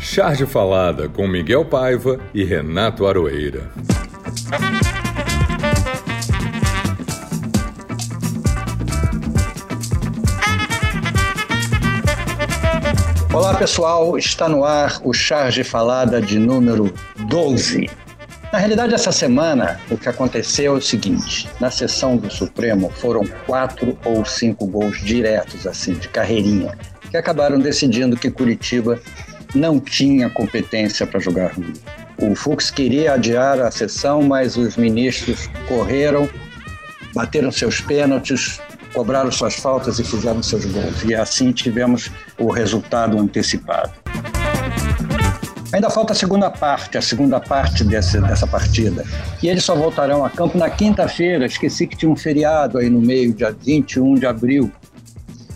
[0.00, 3.68] Charge Falada com Miguel Paiva e Renato Aroeira.
[13.34, 16.92] Olá pessoal, está no ar o Charge Falada de número
[17.28, 17.90] 12.
[18.52, 23.26] Na realidade, essa semana, o que aconteceu é o seguinte: na sessão do Supremo foram
[23.46, 26.78] quatro ou cinco gols diretos, assim, de carreirinha,
[27.10, 28.98] que acabaram decidindo que Curitiba
[29.54, 31.52] não tinha competência para jogar.
[32.20, 36.28] O Fux queria adiar a sessão, mas os ministros correram,
[37.14, 38.60] bateram seus pênaltis,
[38.92, 41.04] cobraram suas faltas e fizeram seus gols.
[41.04, 43.92] E assim tivemos o resultado antecipado.
[45.72, 49.04] Ainda falta a segunda parte, a segunda parte desse, dessa partida.
[49.42, 51.44] E eles só voltarão a campo na quinta-feira.
[51.44, 54.72] Esqueci que tinha um feriado aí no meio, dia 21 de abril.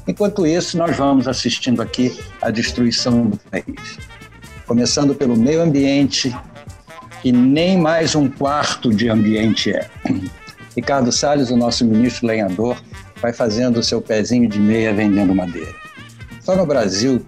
[0.06, 3.98] Enquanto isso, nós vamos assistindo aqui a destruição do país.
[4.66, 6.35] Começando pelo meio ambiente,
[7.21, 9.88] que nem mais um quarto de ambiente é.
[10.77, 12.77] Ricardo Salles, o nosso ministro lenhador,
[13.21, 15.73] vai fazendo o seu pezinho de meia vendendo madeira.
[16.40, 17.24] Só no Brasil,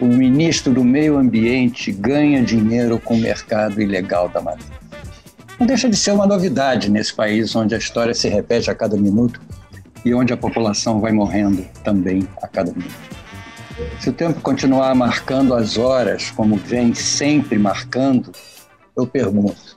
[0.00, 4.76] o ministro do Meio Ambiente ganha dinheiro com o mercado ilegal da madeira.
[5.58, 8.96] Não deixa de ser uma novidade nesse país onde a história se repete a cada
[8.96, 9.40] minuto
[10.06, 12.94] e onde a população vai morrendo também a cada minuto.
[13.98, 18.30] Se o tempo continuar marcando as horas, como vem sempre marcando,
[18.96, 19.76] eu pergunto: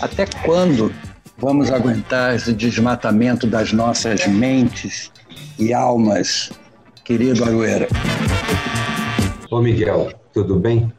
[0.00, 0.92] até quando
[1.38, 5.12] vamos aguentar esse desmatamento das nossas mentes
[5.56, 6.50] e almas,
[7.04, 7.86] querido Arueira?
[9.48, 10.92] Ô Miguel, tudo bem?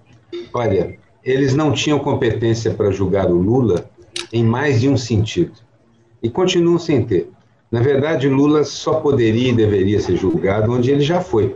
[0.54, 3.90] Olha, eles não tinham competência para julgar o Lula
[4.32, 5.52] em mais de um sentido.
[6.24, 7.30] E continuam sem ter.
[7.72, 11.56] Na verdade, Lula só poderia e deveria ser julgado onde ele já foi,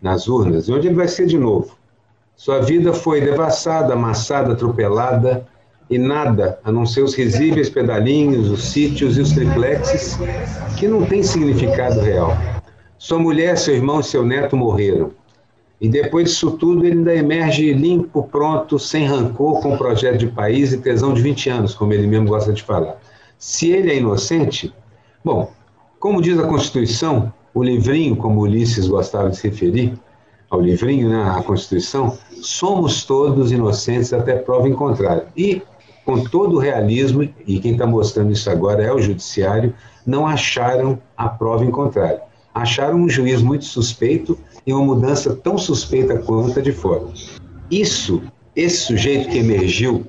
[0.00, 1.78] nas urnas, e onde ele vai ser de novo.
[2.36, 5.46] Sua vida foi devassada, amassada, atropelada,
[5.90, 10.16] e nada, a não ser os risíveis pedalinhos, os sítios e os triplexes,
[10.78, 12.36] que não têm significado real.
[12.96, 15.10] Sua mulher, seu irmão e seu neto morreram.
[15.80, 20.28] E depois disso tudo, ele ainda emerge limpo, pronto, sem rancor, com um projeto de
[20.28, 23.00] país e tesão de 20 anos, como ele mesmo gosta de falar.
[23.38, 24.72] Se ele é inocente,
[25.22, 25.52] Bom,
[25.98, 29.92] como diz a Constituição, o livrinho, como Ulisses gostava de se referir,
[30.48, 35.24] ao livrinho, né, à Constituição, somos todos inocentes até prova em contrário.
[35.36, 35.60] E,
[36.06, 39.74] com todo o realismo, e quem está mostrando isso agora é o Judiciário,
[40.06, 42.20] não acharam a prova em contrário.
[42.54, 47.04] Acharam um juiz muito suspeito e uma mudança tão suspeita quanto de fora.
[47.70, 48.22] Isso,
[48.56, 50.06] esse sujeito que emergiu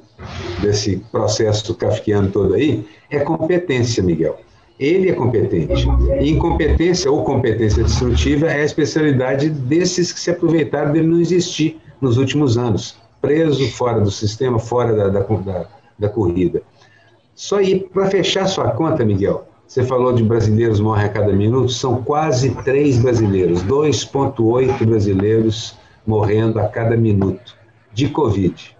[0.61, 4.39] desse processo kafkiano todo aí, é competência, Miguel
[4.81, 5.87] ele é competente.
[6.19, 11.79] E incompetência ou competência destrutiva é a especialidade desses que se aproveitaram dele não existir
[12.01, 15.67] nos últimos anos, preso fora do sistema, fora da, da, da,
[15.99, 16.63] da corrida.
[17.35, 21.71] Só aí, para fechar sua conta, Miguel, você falou de brasileiros morrem a cada minuto,
[21.71, 27.55] são quase três brasileiros, 2,8 brasileiros morrendo a cada minuto
[27.93, 28.75] de Covid.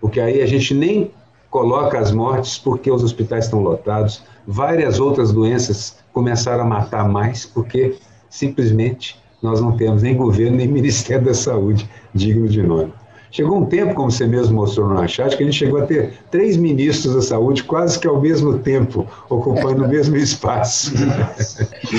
[0.00, 1.10] Porque aí a gente nem
[1.50, 7.46] coloca as mortes porque os hospitais estão lotados, várias outras doenças começaram a matar mais
[7.46, 7.96] porque
[8.28, 12.92] simplesmente nós não temos nem governo nem Ministério da Saúde digno de nome.
[13.34, 16.12] Chegou um tempo, como você mesmo mostrou no chat, que a gente chegou a ter
[16.30, 20.92] três ministros da saúde quase que ao mesmo tempo, ocupando o mesmo espaço.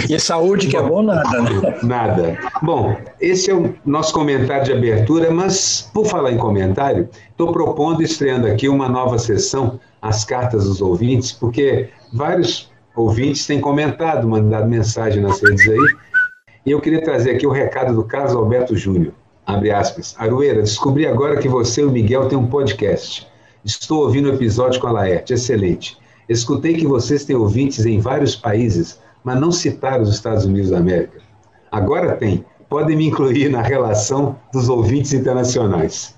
[0.09, 1.77] E saúde que é bom nada, né?
[1.83, 2.39] Nada.
[2.61, 8.01] Bom, esse é o nosso comentário de abertura, mas por falar em comentário, estou propondo,
[8.01, 14.69] estreando aqui uma nova sessão, as cartas dos ouvintes, porque vários ouvintes têm comentado, mandado
[14.69, 15.95] mensagem nas redes aí,
[16.63, 19.13] e eu queria trazer aqui o recado do Carlos Alberto Júnior.
[19.45, 20.15] Abre aspas.
[20.17, 23.27] Arueira, descobri agora que você e o Miguel têm um podcast.
[23.63, 25.33] Estou ouvindo o episódio com a Laerte.
[25.33, 25.97] Excelente.
[26.29, 30.77] Escutei que vocês têm ouvintes em vários países, mas não citaram os Estados Unidos da
[30.77, 31.19] América.
[31.71, 32.45] Agora tem.
[32.69, 36.14] Podem me incluir na relação dos ouvintes internacionais.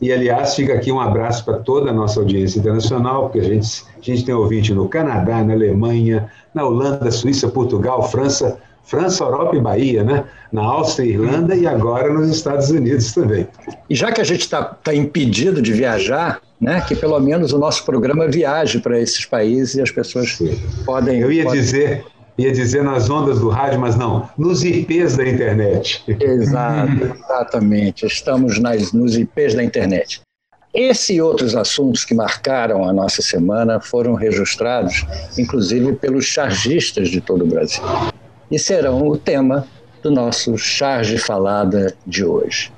[0.00, 3.84] E, aliás, fica aqui um abraço para toda a nossa audiência internacional, porque a gente,
[3.98, 9.56] a gente tem ouvinte no Canadá, na Alemanha, na Holanda, Suíça, Portugal, França, França, Europa
[9.56, 10.24] e Bahia, né?
[10.50, 13.46] Na Áustria e Irlanda e agora nos Estados Unidos também.
[13.88, 16.80] E já que a gente está tá impedido de viajar, né?
[16.80, 20.58] Que pelo menos o nosso programa viaje para esses países e as pessoas Sim.
[20.84, 21.20] podem.
[21.20, 21.60] Eu ia podem...
[21.60, 22.04] dizer,
[22.40, 26.02] ia dizer nas ondas do rádio, mas não, nos IPs da internet.
[26.08, 28.06] Exato, exatamente.
[28.06, 30.20] Estamos nas, nos IPs da internet.
[30.72, 35.04] Esse e outros assuntos que marcaram a nossa semana foram registrados,
[35.36, 37.82] inclusive pelos chargistas de todo o Brasil
[38.50, 39.66] e serão o tema
[40.02, 42.72] do nosso charge falada de hoje.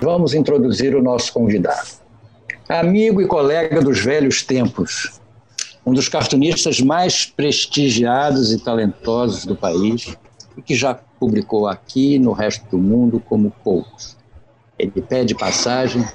[0.00, 1.88] Vamos introduzir o nosso convidado.
[2.68, 5.19] Amigo e colega dos velhos tempos,
[5.90, 10.16] um dos cartunistas mais prestigiados e talentosos do país,
[10.56, 14.16] e que já publicou aqui no resto do mundo como poucos.
[14.78, 16.06] Ele pede passagem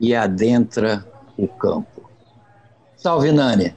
[0.00, 1.04] e adentra
[1.36, 2.08] o campo.
[2.96, 3.74] Salve, Nani!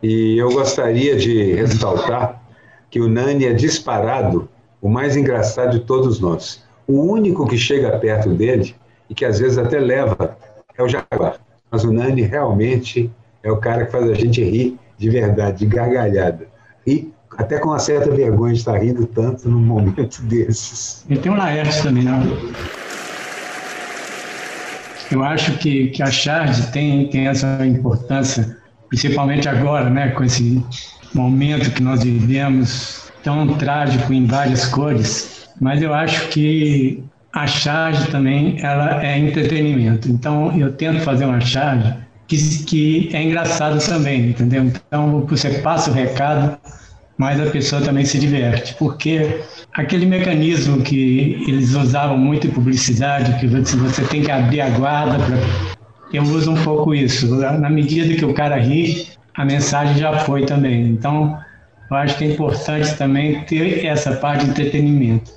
[0.00, 2.40] E eu gostaria de ressaltar
[2.88, 4.48] que o Nani é disparado
[4.80, 6.62] o mais engraçado de todos nós.
[6.86, 8.76] O único que chega perto dele
[9.10, 10.38] e que às vezes até leva
[10.78, 11.40] é o Jaguar.
[11.68, 13.10] Mas o Nani realmente
[13.46, 16.48] é o cara que faz a gente rir de verdade, de gargalhada.
[16.86, 21.04] E até com uma certa vergonha de estar rindo tanto num momento desses.
[21.08, 22.22] E tem o Laerte também, não?
[25.12, 28.56] Eu acho que, que a charge tem, tem essa importância,
[28.88, 30.64] principalmente agora, né, com esse
[31.14, 38.10] momento que nós vivemos tão trágico em várias cores, mas eu acho que a charge
[38.10, 40.10] também ela é entretenimento.
[40.10, 41.94] Então eu tento fazer uma charge
[42.26, 44.64] que, que é engraçado também, entendeu?
[44.64, 46.58] Então você passa o recado,
[47.16, 49.40] mas a pessoa também se diverte, porque
[49.72, 55.18] aquele mecanismo que eles usavam muito em publicidade, que você tem que abrir a guarda
[55.18, 55.76] para
[56.12, 57.34] eu uso um pouco isso.
[57.36, 60.86] Na medida que o cara ri, a mensagem já foi também.
[60.86, 61.38] Então,
[61.90, 65.30] eu acho que é importante também ter essa parte de entretenimento.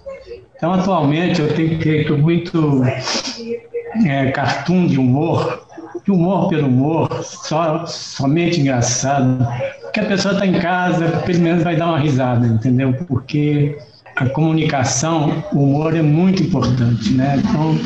[0.56, 2.84] Então, atualmente, eu tenho feito muito
[4.06, 5.66] é, cartoon de humor,
[6.04, 9.48] de humor pelo humor, só, somente engraçado,
[9.84, 12.94] porque a pessoa está em casa, pelo menos vai dar uma risada, entendeu?
[13.08, 13.78] Porque
[14.16, 17.36] a comunicação, o humor é muito importante, né?
[17.38, 17.78] Então,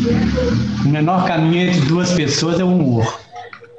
[0.83, 3.19] o menor caminho entre duas pessoas é o humor.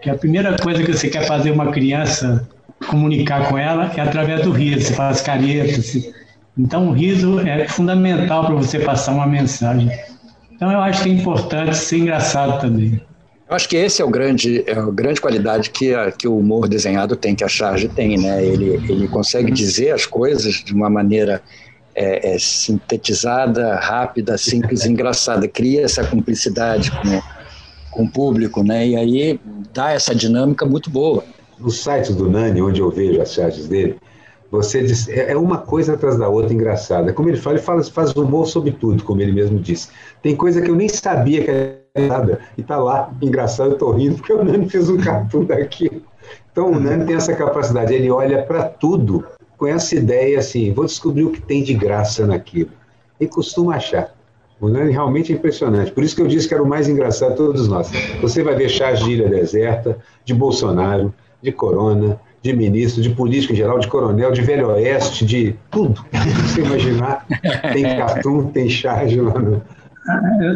[0.01, 2.49] Que a primeira coisa que você quer fazer uma criança
[2.89, 5.97] comunicar com ela é através do riso, você faz caretas.
[6.57, 9.91] Então, o riso é fundamental para você passar uma mensagem.
[10.55, 13.01] Então, eu acho que é importante ser engraçado também.
[13.49, 16.39] Eu acho que esse é o grande, é a grande qualidade que, a, que o
[16.39, 18.45] humor desenhado tem, que a charge tem, né?
[18.45, 21.43] Ele, ele consegue dizer as coisas de uma maneira
[21.95, 25.47] é, é, sintetizada, rápida, simples e engraçada.
[25.47, 27.23] Cria essa cumplicidade com,
[27.91, 28.89] com o público, né?
[28.89, 29.41] E aí
[29.75, 31.23] dá essa dinâmica muito boa.
[31.59, 33.97] No site do Nani, onde eu vejo as charges dele,
[34.55, 37.13] você diz, é, é uma coisa atrás da outra engraçada.
[37.13, 39.89] Como ele fala, ele fala, faz humor sobre tudo, como ele mesmo disse.
[40.23, 43.91] Tem coisa que eu nem sabia que era nada, e tá lá, engraçado, eu tô
[43.93, 46.03] rindo, porque o Nani fez um cartoon daqui.
[46.53, 49.25] Então o Nani tem essa capacidade, ele olha para tudo
[49.57, 52.71] com essa ideia assim, vou descobrir o que tem de graça naquilo.
[53.19, 54.15] E costuma achar.
[54.61, 55.91] O Nani realmente é impressionante.
[55.93, 57.91] Por isso que eu disse que era o mais engraçado de todos nós.
[58.21, 58.71] Você vai ver
[59.09, 61.13] Ilha Deserta, de Bolsonaro,
[61.43, 66.05] de Corona, de ministro, de político em geral, de coronel, de Velho Oeste, de tudo.
[66.13, 67.27] Você imaginar,
[67.73, 69.63] tem cartoon, tem charge lá no...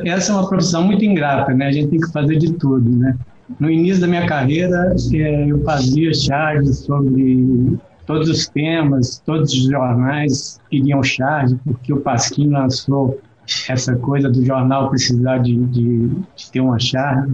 [0.04, 1.68] Essa é uma profissão muito ingrata, né?
[1.68, 3.16] A gente tem que fazer de tudo, né?
[3.58, 9.64] No início da minha carreira, é, eu fazia charges sobre todos os temas, todos os
[9.64, 13.18] jornais iriam charge, porque o Pasquim lançou
[13.66, 17.32] essa coisa do jornal precisar de, de, de ter uma charge.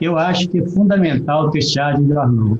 [0.00, 2.58] Eu acho que é fundamental ter charge de jornal.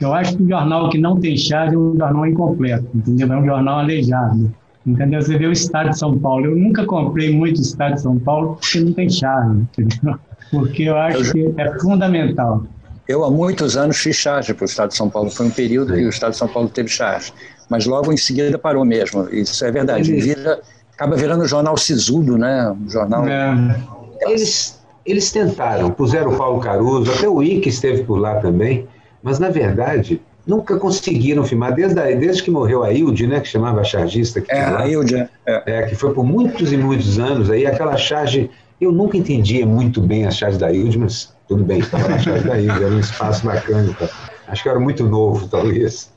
[0.00, 3.32] Eu acho que o jornal que não tem charge é um jornal incompleto, entendeu?
[3.32, 4.52] É um jornal aleijado.
[4.86, 5.20] Entendeu?
[5.20, 6.46] Você vê o Estado de São Paulo.
[6.46, 10.18] Eu nunca comprei muito Estado de São Paulo porque não tem charge, entendeu?
[10.50, 12.64] Porque eu acho que é fundamental.
[13.06, 15.30] Eu, há muitos anos, fiz charge para o Estado de São Paulo.
[15.30, 17.32] Foi um período que o Estado de São Paulo teve charge.
[17.68, 19.28] Mas logo em seguida parou mesmo.
[19.30, 20.12] Isso é verdade.
[20.12, 20.60] Vira,
[20.94, 22.70] acaba virando um jornal sisudo, né?
[22.70, 23.26] Um jornal.
[23.26, 23.76] É.
[24.22, 28.86] Eles, eles tentaram, puseram o Paulo Caruso, até o Ike esteve por lá também,
[29.22, 33.48] mas na verdade nunca conseguiram filmar, desde, a, desde que morreu a Hilde, né, que
[33.48, 34.40] chamava a chargista.
[34.40, 35.30] Que é, a Hilde, é.
[35.46, 35.82] é.
[35.82, 40.26] Que foi por muitos e muitos anos aí, aquela charge, eu nunca entendia muito bem
[40.26, 43.44] as charges da Hilde, mas tudo bem, estava na chave da Índia, era um espaço
[43.44, 43.94] bacana.
[43.98, 44.08] Tá?
[44.46, 46.10] Acho que era muito novo, talvez.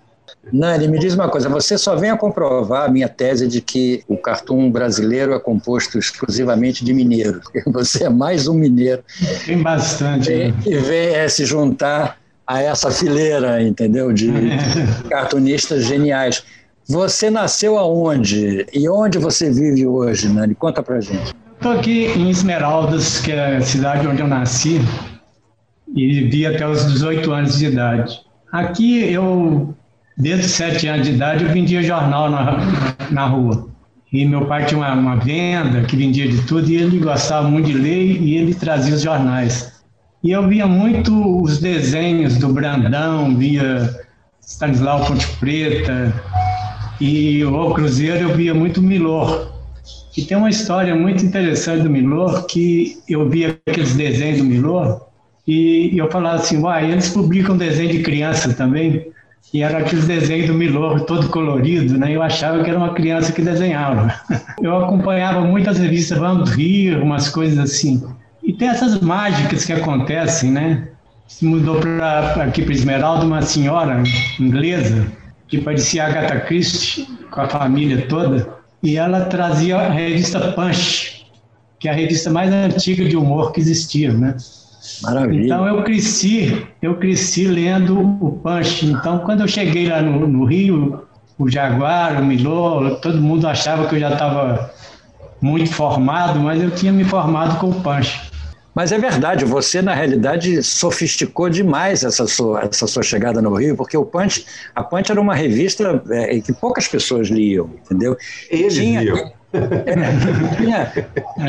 [0.51, 4.03] Nani, me diz uma coisa, você só vem a comprovar a minha tese de que
[4.07, 7.43] o cartoon brasileiro é composto exclusivamente de mineiros.
[7.67, 9.03] Você é mais um mineiro.
[9.45, 10.33] Tem bastante.
[10.33, 10.53] Né?
[10.65, 12.20] E vem é, se juntar
[12.51, 14.11] a essa fileira, entendeu?
[14.11, 14.29] De
[15.09, 16.43] cartunistas geniais.
[16.89, 18.65] Você nasceu aonde?
[18.73, 20.53] E onde você vive hoje, Nani?
[20.53, 21.33] Conta pra gente.
[21.53, 24.81] Estou aqui em Esmeraldas, que é a cidade onde eu nasci
[25.95, 28.19] e vivi até os 18 anos de idade.
[28.51, 29.73] Aqui eu,
[30.17, 32.57] desde 7 anos de idade, eu vendia jornal na,
[33.09, 33.69] na rua.
[34.11, 37.67] E meu pai tinha uma, uma venda que vendia de tudo e ele gostava muito
[37.67, 39.80] de ler e ele trazia os jornais.
[40.23, 43.89] E eu via muito os desenhos do Brandão, via
[44.39, 46.13] Stanislau Ponte Preta
[46.99, 49.51] e o Cruzeiro eu via muito Milor.
[50.15, 55.07] E tem uma história muito interessante do Milor, que eu via aqueles desenhos do Milor,
[55.47, 59.07] e eu falava assim, uai, eles publicam desenho de criança também,
[59.51, 62.15] e era aqueles desenhos do Milor todo colorido, né?
[62.15, 64.13] Eu achava que era uma criança que desenhava.
[64.61, 68.03] Eu acompanhava muitas revistas Vamos Rir, umas coisas assim.
[68.51, 70.89] E tem essas mágicas que acontecem, né?
[71.25, 74.03] Se mudou para aqui para Esmeralda uma senhora
[74.37, 75.07] inglesa
[75.47, 78.49] que parecia Agatha Christie com a família toda
[78.83, 81.25] e ela trazia a revista Punch,
[81.79, 84.35] que é a revista mais antiga de humor que existia, né?
[85.01, 85.45] Maravilha.
[85.45, 88.85] Então eu cresci, eu cresci lendo o Punch.
[88.85, 91.03] Então quando eu cheguei lá no, no Rio,
[91.39, 94.73] o Jaguar, o Milô, todo mundo achava que eu já estava
[95.41, 98.30] muito formado, mas eu tinha me formado com o Punch.
[98.73, 103.75] Mas é verdade, você na realidade sofisticou demais essa sua, essa sua chegada no Rio,
[103.75, 108.15] porque o Punch, a Punch era uma revista é, que poucas pessoas liam, entendeu?
[108.49, 109.31] Eles tinha, liam.
[109.53, 110.91] É, tinha,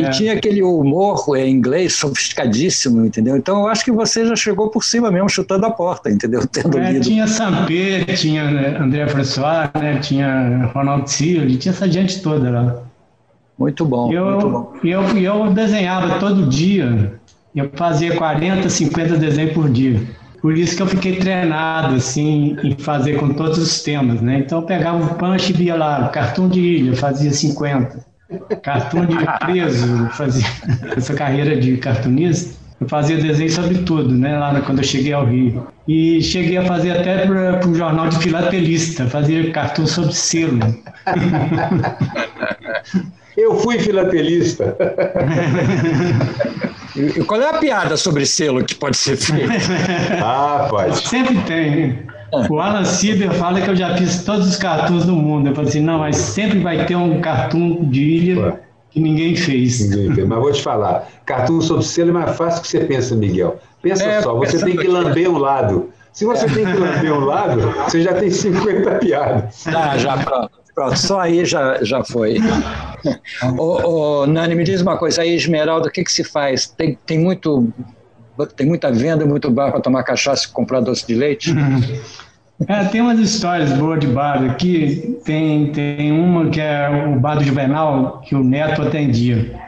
[0.01, 3.37] E tinha aquele humor em inglês sofisticadíssimo, entendeu?
[3.37, 6.45] Então eu acho que você já chegou por cima mesmo, chutando a porta, entendeu?
[6.51, 7.05] Tendo é, lido.
[7.05, 9.99] Tinha Sampé, tinha né, André François, né?
[10.01, 12.92] tinha Ronaldo Silva, tinha essa gente toda lá.
[13.63, 14.13] Muito bom.
[14.13, 14.73] Eu, muito bom.
[14.83, 17.15] Eu, eu desenhava todo dia.
[17.55, 20.03] Eu fazia 40, 50 desenhos por dia.
[20.41, 24.41] Por isso que eu fiquei treinado assim em fazer com todos os temas, né?
[24.41, 28.05] Então eu pegava um punch e via lá, cartão de ilha, fazia 50.
[28.63, 30.47] Cartão de preso, fazia
[30.97, 32.61] essa carreira de cartunista.
[32.81, 34.37] Eu fazia desenho sobre tudo, né?
[34.37, 35.69] Lá quando eu cheguei ao Rio.
[35.87, 40.59] E cheguei a fazer até para um jornal de filatelista, fazia cartão sobre selo.
[43.43, 44.77] Eu fui filatelista.
[46.95, 49.51] E qual é a piada sobre selo que pode ser feita?
[50.23, 51.09] ah, pode.
[51.09, 52.07] Sempre tem.
[52.51, 55.49] O Alan Sieber fala que eu já fiz todos os cartuns do mundo.
[55.49, 59.89] Eu falei assim, não, mas sempre vai ter um cartoon de ilha que ninguém fez.
[59.89, 60.29] Ninguém fez.
[60.29, 63.59] Mas vou te falar, cartoon sobre selo é mais fácil que você pensa, Miguel.
[63.81, 65.91] Pensa é, só, você tem que lamber um lado.
[66.13, 69.67] Se você tem que lamber um lado, você já tem 50 piadas.
[69.67, 70.62] Ah, já pronto.
[70.75, 72.39] Pronto, só aí já, já foi.
[73.59, 76.67] ô, ô, Nani, me diz uma coisa aí, Esmeralda, o que, que se faz?
[76.67, 77.73] Tem, tem, muito,
[78.57, 81.55] tem muita venda, muito bar para tomar cachaça e comprar doce de leite?
[82.69, 85.19] É, tem umas histórias boas de bar aqui.
[85.25, 89.59] Tem, tem uma que é o bar do Juvenal, que o neto atendia.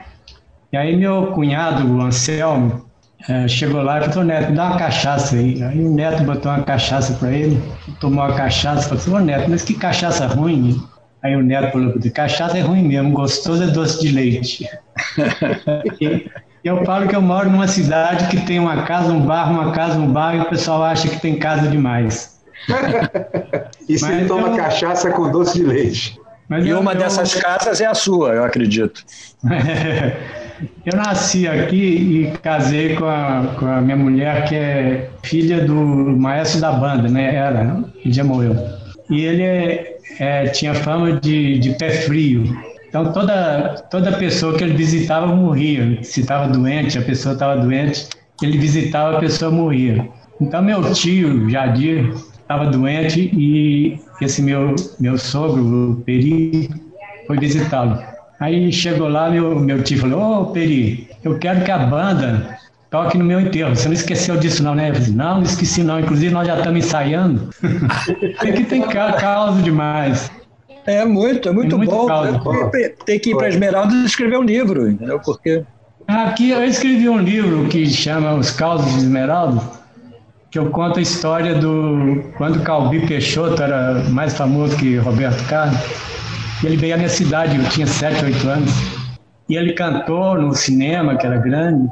[0.73, 2.85] E aí meu cunhado, o Anselmo,
[3.29, 5.63] é, chegou lá e falou, Neto, dá uma cachaça aí.
[5.63, 7.63] Aí o Neto botou uma cachaça para ele,
[7.99, 10.83] tomou a cachaça, falou assim, Neto, mas que cachaça ruim.
[11.25, 14.69] Aí o neto falou, cachaça é ruim mesmo, gostoso é doce de leite.
[15.99, 16.31] e
[16.63, 19.99] eu falo que eu moro numa cidade que tem uma casa, um bar, uma casa,
[19.99, 22.39] um bar, e o pessoal acha que tem casa demais.
[23.89, 24.57] e você Mas toma eu...
[24.57, 26.21] cachaça com doce de leite.
[26.47, 26.99] Mas e eu, uma eu...
[26.99, 29.03] dessas casas é a sua, eu acredito.
[30.85, 31.77] eu nasci aqui
[32.35, 37.09] e casei com a, com a minha mulher, que é filha do maestro da banda,
[37.09, 37.35] né?
[37.35, 38.84] Era, ele já morreu.
[39.11, 42.45] E ele é, é, tinha fama de, de pé frio.
[42.89, 45.99] Então toda, toda pessoa que ele visitava morria.
[46.03, 48.09] Se estava doente, a pessoa estava doente,
[48.43, 50.09] ele visitava, a pessoa morria.
[50.41, 56.71] Então meu tio, Jadir, estava doente e esse meu, meu sogro, o Peri,
[57.27, 57.99] foi visitá-lo.
[58.41, 62.59] Aí chegou lá, meu, meu tio falou, ô oh, Peri, eu quero que a banda
[62.95, 63.75] toque no meu enterro.
[63.75, 64.91] Você não esqueceu disso não, né?
[64.91, 65.99] Eu falei, não, não esqueci não.
[65.99, 67.51] Inclusive nós já estamos ensaiando.
[68.41, 68.87] tem que ter
[69.21, 70.31] causa demais.
[70.87, 72.71] É muito, é muito, muito bom.
[73.05, 75.19] Tem que ir para Esmeralda e escrever um livro, entendeu?
[75.19, 75.65] Porque...
[76.07, 79.61] Aqui eu escrevi um livro que chama Os Causos de Esmeralda,
[80.51, 85.81] que eu conto a história do quando Calbi Peixoto era mais famoso que Roberto Carlos.
[86.63, 88.71] Ele veio à minha cidade, eu tinha 7, 8 anos.
[89.49, 91.89] E ele cantou no cinema, que era grande,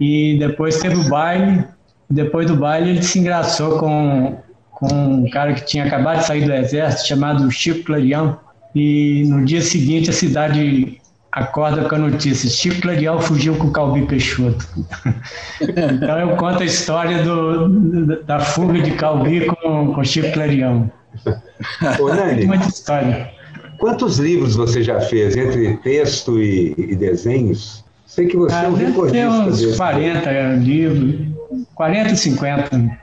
[0.00, 1.64] e depois teve o baile.
[2.08, 4.38] Depois do baile, ele se engraçou com,
[4.72, 8.38] com um cara que tinha acabado de sair do exército, chamado Chico Clarião.
[8.74, 10.98] E no dia seguinte, a cidade
[11.30, 14.66] acorda com a notícia: Chico Clarião fugiu com o Calbi Peixoto.
[15.60, 20.90] então eu conto a história do, da fuga de Calbi com, com Chico Clarião.
[22.00, 23.30] Ô, Nani, muita história.
[23.78, 27.84] Quantos livros você já fez entre texto e, e desenhos?
[28.10, 29.16] Sei que você ah, é um recordista.
[29.16, 29.76] Tem uns desse.
[29.76, 31.28] 40 livros,
[31.76, 32.98] 40, 50.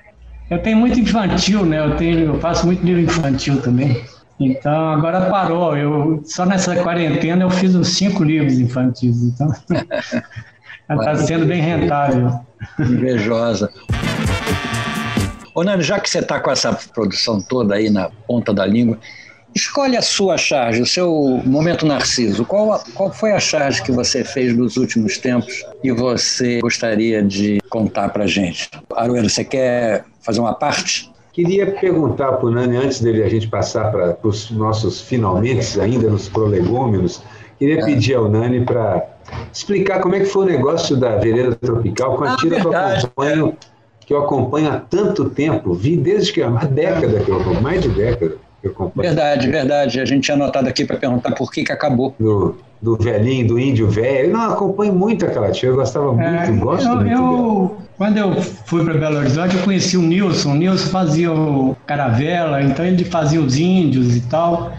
[0.49, 1.79] Eu tenho muito infantil, né?
[1.79, 4.03] Eu, tenho, eu faço muito livro infantil também.
[4.37, 5.77] Então, agora parou.
[5.77, 9.23] Eu, só nessa quarentena eu fiz uns cinco livros infantis.
[9.23, 9.49] Então,
[10.91, 12.41] está sendo bem rentável.
[12.77, 13.71] Invejosa.
[15.55, 18.99] Ô, Nani, já que você está com essa produção toda aí na ponta da língua,
[19.57, 22.45] Escolhe a sua charge, o seu momento narciso.
[22.45, 27.57] Qual, qual foi a charge que você fez nos últimos tempos e você gostaria de
[27.67, 28.69] contar para gente?
[28.95, 31.11] Aruero, você quer fazer uma parte?
[31.33, 36.07] Queria perguntar para o Nani, antes dele a gente passar para os nossos finalmente, ainda
[36.07, 37.23] nos prolegômenos,
[37.57, 37.83] queria é.
[37.85, 39.07] pedir ao Nani para
[39.51, 42.67] explicar como é que foi o negócio da vereda tropical com a ah, tira que
[42.67, 43.57] eu acompanho,
[44.01, 47.61] que eu acompanho há tanto tempo, vi desde que há uma década que eu acompanho,
[47.63, 48.46] mais de década.
[48.95, 49.99] Verdade, verdade.
[49.99, 52.15] A gente tinha anotado aqui para perguntar por que, que acabou.
[52.19, 54.31] Do, do velhinho, do índio velho.
[54.31, 57.11] Não, acompanho muito aquela tia, eu gostava muito, é, gosto eu, muito.
[57.11, 60.51] Eu, quando eu fui para Belo Horizonte, eu conheci o Nilson.
[60.51, 64.71] O Nilson fazia o caravela, então ele fazia os índios e tal.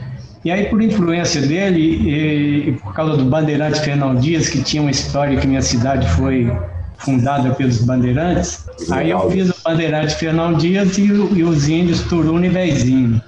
[0.44, 4.80] E aí, por influência dele, e, e por causa do Bandeirante Fernão Dias, que tinha
[4.80, 6.50] uma história que minha cidade foi
[6.98, 12.46] fundada pelos bandeirantes, aí eu fiz o Bandeirante Fernão Dias e, e os índios Turuna
[12.46, 13.20] e Vezinho.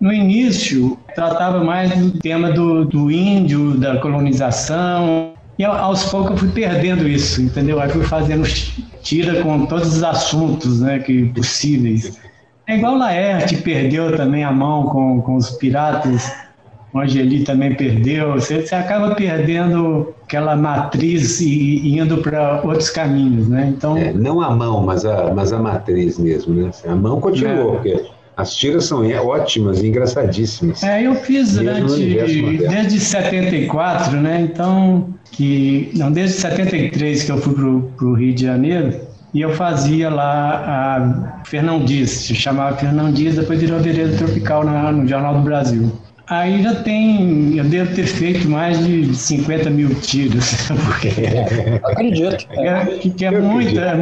[0.00, 6.36] No início, tratava mais do tema do, do índio, da colonização, e aos poucos eu
[6.36, 7.80] fui perdendo isso, entendeu?
[7.80, 8.46] Aí fui fazendo
[9.02, 12.18] tira com todos os assuntos né, que possíveis.
[12.66, 16.30] É igual Laerte perdeu também a mão com, com os piratas,
[16.92, 18.34] o Angeli também perdeu.
[18.34, 23.72] Você, você acaba perdendo aquela matriz e, e indo para outros caminhos, né?
[23.74, 26.70] Então, é, não a mão, mas a, mas a matriz mesmo, né?
[26.86, 27.76] A mão continuou, é.
[27.76, 28.04] porque
[28.36, 30.82] as tiras são ótimas e engraçadíssimas.
[30.82, 34.42] É, eu fiz durante desde 74, né?
[34.42, 39.00] Então, que não desde 73 que eu fui para o Rio de Janeiro
[39.32, 44.64] e eu fazia lá a Fernão Dias, se chamava Fernão Dias, depois virou Vereda Tropical
[44.64, 45.92] na, no Jornal do Brasil.
[46.28, 50.54] Aí já tem, eu devo ter feito mais de 50 mil tiros.
[50.84, 51.08] Porque,
[51.84, 52.46] acredito.
[52.50, 53.94] É, que, que é muito, é,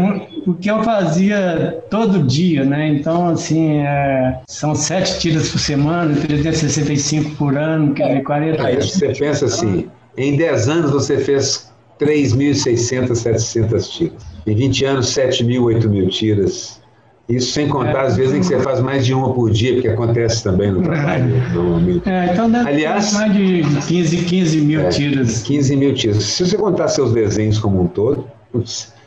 [0.47, 2.89] o que eu fazia todo dia, né?
[2.89, 8.77] Então, assim, é, são sete tiros por semana, 365 por ano, quer dizer, 40 Aí
[8.77, 14.13] você pensa assim, em 10 anos você fez 3.600, 700 tiras.
[14.47, 16.81] Em 20 anos, 7 mil, 8 mil tiras.
[17.29, 19.75] Isso sem contar é, as vezes em que você faz mais de uma por dia,
[19.75, 22.09] porque acontece também no trabalho, é, normalmente.
[22.09, 25.43] É, então deve Aliás, mais de 15, 15 mil é, tiras.
[25.43, 26.23] 15 mil tiras.
[26.23, 28.27] Se você contar seus desenhos como um todo.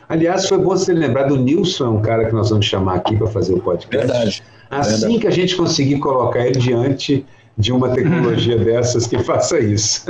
[0.09, 3.27] Aliás, foi bom você lembrar do Nilson, um cara que nós vamos chamar aqui para
[3.27, 4.07] fazer o podcast.
[4.07, 4.43] Verdade.
[4.69, 5.19] Assim Verdade.
[5.19, 7.25] que a gente conseguir colocar ele diante
[7.57, 10.05] de uma tecnologia dessas que faça isso.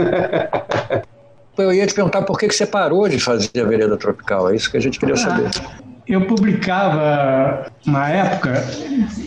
[1.57, 4.69] Eu ia te perguntar por que você parou de fazer a vereda tropical, é isso
[4.69, 5.49] que a gente queria ah, saber.
[6.07, 8.63] Eu publicava, na época,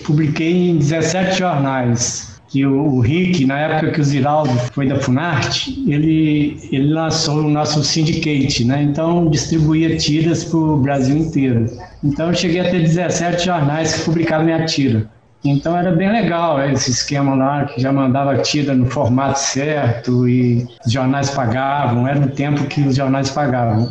[0.05, 2.31] publiquei em 17 jornais.
[2.49, 7.45] Que o, o Rick, na época que o Ziraldo foi da Funarte, ele, ele lançou
[7.45, 8.83] o nosso syndicate, né?
[8.83, 11.67] Então distribuía tiras para o Brasil inteiro.
[12.03, 15.09] Então eu cheguei a ter 17 jornais que publicavam minha tira.
[15.43, 20.69] Então era bem legal esse esquema lá, que já mandava tira no formato certo e
[20.85, 23.91] os jornais pagavam, era no tempo que os jornais pagavam.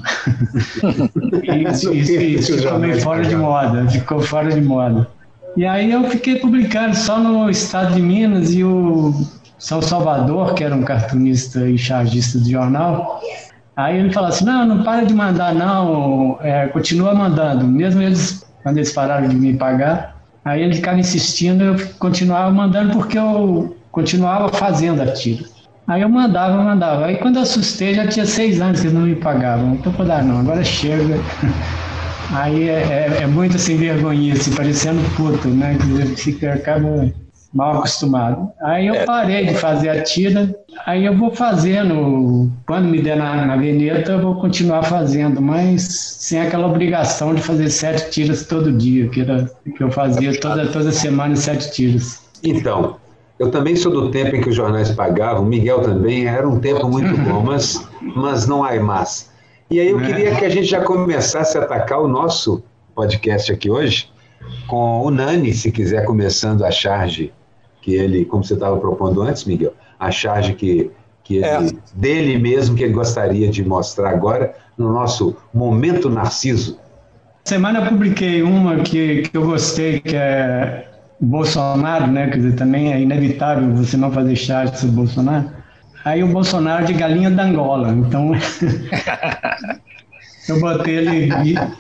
[1.68, 5.08] isso, isso, isso ficou meio fora de moda, ficou fora de moda.
[5.58, 9.12] E aí eu fiquei publicando só no estado de Minas e o
[9.58, 13.20] São Salvador, que era um cartunista e chargista do jornal,
[13.76, 18.46] aí ele falou assim, não, não para de mandar não, é, continua mandando, mesmo eles,
[18.62, 23.76] quando eles pararam de me pagar, Aí ele ficava insistindo, eu continuava mandando porque eu
[23.92, 25.46] continuava fazendo aquilo.
[25.88, 27.08] Aí eu mandava, mandava.
[27.08, 29.74] Aí quando eu assustei, já tinha seis anos que eles não me pagavam.
[29.74, 31.20] Então eu falei, ah, não, agora chega.
[32.32, 35.76] Aí é, é, é muito assim, vergonhice, parecendo puto, né?
[35.76, 37.12] Que fica, acaba
[37.54, 38.52] mal acostumado.
[38.62, 39.06] Aí eu é.
[39.06, 44.14] parei de fazer a tira, aí eu vou fazendo, quando me der na, na veneta,
[44.14, 49.22] eu vou continuar fazendo, mas sem aquela obrigação de fazer sete tiras todo dia, que,
[49.22, 52.22] era, que eu fazia toda, toda semana sete tiras.
[52.44, 52.98] Então,
[53.40, 56.88] eu também sou do tempo em que os jornais pagavam, Miguel também, era um tempo
[56.88, 59.30] muito bom, mas, mas não há mais.
[59.72, 62.64] E aí eu queria que a gente já começasse a atacar o nosso
[62.96, 64.10] podcast aqui hoje,
[64.68, 67.32] com o Nani, se quiser começando a charge
[67.82, 70.92] que ele, como você estava propondo antes, Miguel, a charge que,
[71.24, 71.72] que ele, é.
[71.94, 76.78] dele mesmo que ele gostaria de mostrar agora no nosso momento Narciso.
[77.46, 80.88] Semana eu publiquei uma que, que eu gostei, que é
[81.20, 82.30] o Bolsonaro, né?
[82.30, 85.50] Quer dizer, também é inevitável você não fazer charge sobre o Bolsonaro.
[86.06, 88.32] Aí o Bolsonaro de galinha da Angola, então
[90.48, 91.30] eu botei ele,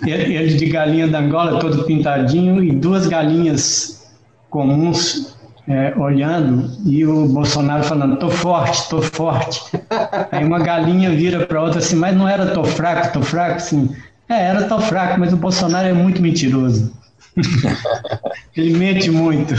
[0.05, 4.11] ele de galinha da Angola todo pintadinho e duas galinhas
[4.49, 5.38] comuns
[5.69, 9.61] é, olhando e o Bolsonaro falando, tô forte, tô forte.
[10.31, 13.95] Aí uma galinha vira para outra assim, mas não era tô fraco, tô fraco, assim.
[14.27, 16.91] É, era tô fraco, mas o Bolsonaro é muito mentiroso.
[18.57, 19.53] Ele mente muito.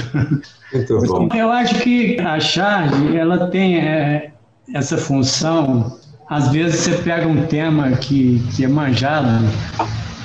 [0.75, 1.29] Muito bom.
[1.33, 4.33] Eu acho que a charge, ela tem é,
[4.75, 5.97] essa função.
[6.29, 9.49] Às vezes você pega um tema que, que é manjado,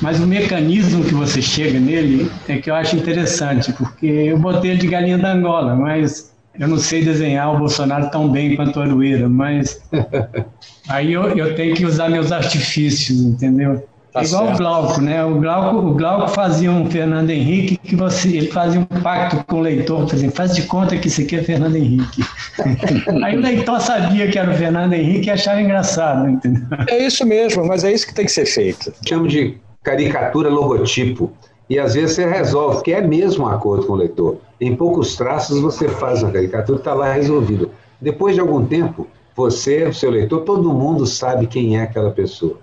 [0.02, 4.76] mas o mecanismo que você chega nele é que eu acho interessante, porque eu botei
[4.78, 8.84] de galinha da Angola, mas eu não sei desenhar o Bolsonaro tão bem quanto a
[8.84, 9.82] Arueira, mas
[10.88, 13.86] aí eu, eu tenho que usar meus artifícios, entendeu?
[14.16, 14.56] Tá Igual certo.
[14.56, 15.26] o Glauco, né?
[15.26, 19.58] O Glauco, o Glauco fazia um Fernando Henrique que você, ele fazia um pacto com
[19.58, 22.24] o leitor, por exemplo, faz de conta que isso aqui é Fernando Henrique.
[23.22, 26.66] Aí o leitor sabia que era o Fernando Henrique e achava engraçado, entendeu?
[26.88, 28.94] É isso mesmo, mas é isso que tem que ser feito.
[29.06, 31.32] Chamo de caricatura logotipo.
[31.70, 34.38] E às vezes você resolve, que é mesmo um acordo com o leitor.
[34.60, 37.72] Em poucos traços você faz uma caricatura, está lá resolvido.
[38.02, 42.58] Depois de algum tempo, você, o seu leitor, todo mundo sabe quem é aquela pessoa.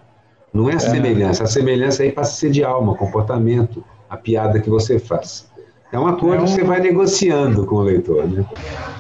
[0.52, 0.80] Não é a é.
[0.80, 1.44] semelhança.
[1.44, 5.50] A semelhança aí passa a ser de alma, comportamento, a piada que você faz.
[5.90, 6.44] É um acordo é um...
[6.44, 8.26] que você vai negociando com o leitor.
[8.26, 8.44] Né?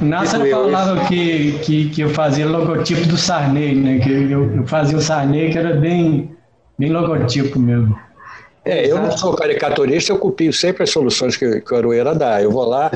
[0.00, 3.98] Nassa falava que, que, que eu fazia logotipo do Sarney, né?
[3.98, 6.36] que eu, eu fazia o Sarney que era bem,
[6.78, 7.96] bem logotipo mesmo.
[8.64, 12.40] É, eu não sou caricaturista, eu copio sempre as soluções que, que o Aroeira dá.
[12.40, 12.90] Eu vou lá,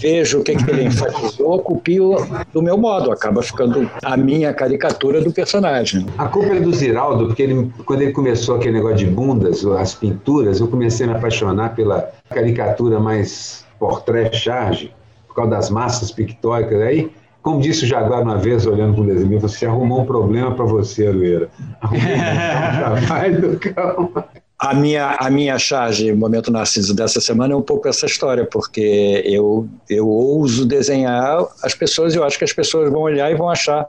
[0.00, 2.16] vejo o que, que ele enfatizou, copio
[2.52, 6.06] do meu modo, acaba ficando a minha caricatura do personagem.
[6.18, 9.94] A culpa é do Ziraldo, porque ele, quando ele começou aquele negócio de bundas, as
[9.94, 14.92] pinturas, eu comecei a me apaixonar pela caricatura mais portrait-charge,
[15.28, 16.80] por causa das massas pictóricas.
[16.82, 17.10] Aí
[17.42, 20.64] como disse o Jaguar uma vez, olhando para o desenho, você arrumou um problema para
[20.64, 21.50] você, Arueira.
[21.80, 24.12] Arrumou um do cão.
[24.62, 29.20] A minha, a minha charge, Momento Narciso, dessa semana é um pouco essa história, porque
[29.26, 33.34] eu, eu ouso desenhar as pessoas e eu acho que as pessoas vão olhar e
[33.34, 33.88] vão achar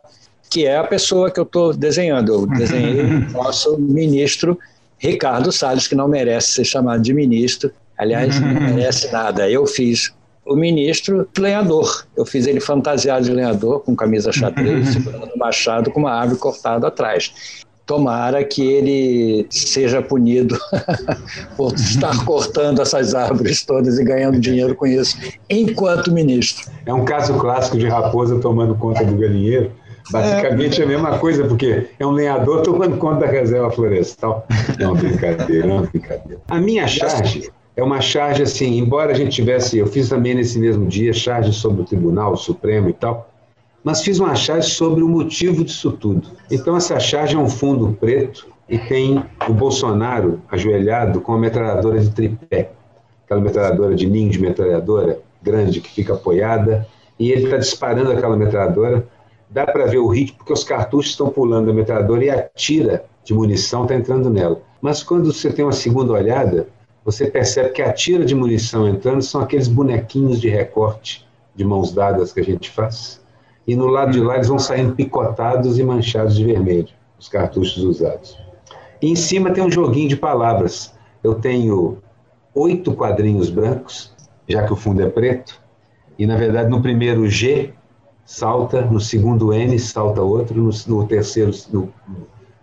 [0.50, 2.34] que é a pessoa que eu estou desenhando.
[2.34, 4.58] Eu desenhei o nosso ministro
[4.98, 9.48] Ricardo Salles, que não merece ser chamado de ministro, aliás, não merece nada.
[9.48, 10.12] Eu fiz
[10.44, 12.08] o ministro lenhador.
[12.18, 16.40] Eu fiz ele fantasiado de lenhador, com camisa xadrez, segurando um machado com uma árvore
[16.40, 17.32] cortada atrás
[17.86, 20.58] tomara que ele seja punido
[21.58, 25.18] por estar cortando essas árvores todas e ganhando dinheiro com isso,
[25.50, 26.72] enquanto ministro.
[26.86, 29.72] É um caso clássico de raposa tomando conta do galinheiro.
[30.12, 34.46] Basicamente é a mesma coisa, porque é um lenhador tomando conta da reserva florestal.
[34.78, 36.42] É uma brincadeira, é uma brincadeira.
[36.50, 40.60] A minha charge é uma charge assim, embora a gente tivesse, eu fiz também nesse
[40.60, 43.33] mesmo dia, charge sobre o Tribunal Supremo e tal,
[43.84, 46.30] mas fiz uma charge sobre o motivo disso tudo.
[46.50, 52.00] Então, essa charge é um fundo preto e tem o Bolsonaro ajoelhado com a metralhadora
[52.00, 52.72] de tripé,
[53.26, 56.88] aquela metralhadora de ninho de metralhadora grande que fica apoiada,
[57.20, 59.06] e ele está disparando aquela metralhadora.
[59.50, 63.06] Dá para ver o ritmo, porque os cartuchos estão pulando da metralhadora e a tira
[63.24, 64.62] de munição está entrando nela.
[64.82, 66.68] Mas quando você tem uma segunda olhada,
[67.06, 71.92] você percebe que a tira de munição entrando são aqueles bonequinhos de recorte de mãos
[71.92, 73.23] dadas que a gente faz
[73.68, 77.78] e no lado de lá eles vão saindo picotados e manchados de vermelho, os cartuchos
[77.84, 78.38] usados.
[79.02, 80.94] E em cima tem um joguinho de palavras.
[81.24, 81.98] Eu tenho
[82.54, 84.14] oito quadrinhos brancos,
[84.48, 85.62] já que o fundo é preto,
[86.18, 87.74] e na verdade no primeiro G
[88.26, 91.92] salta, no segundo N salta outro, no, no terceiro, no,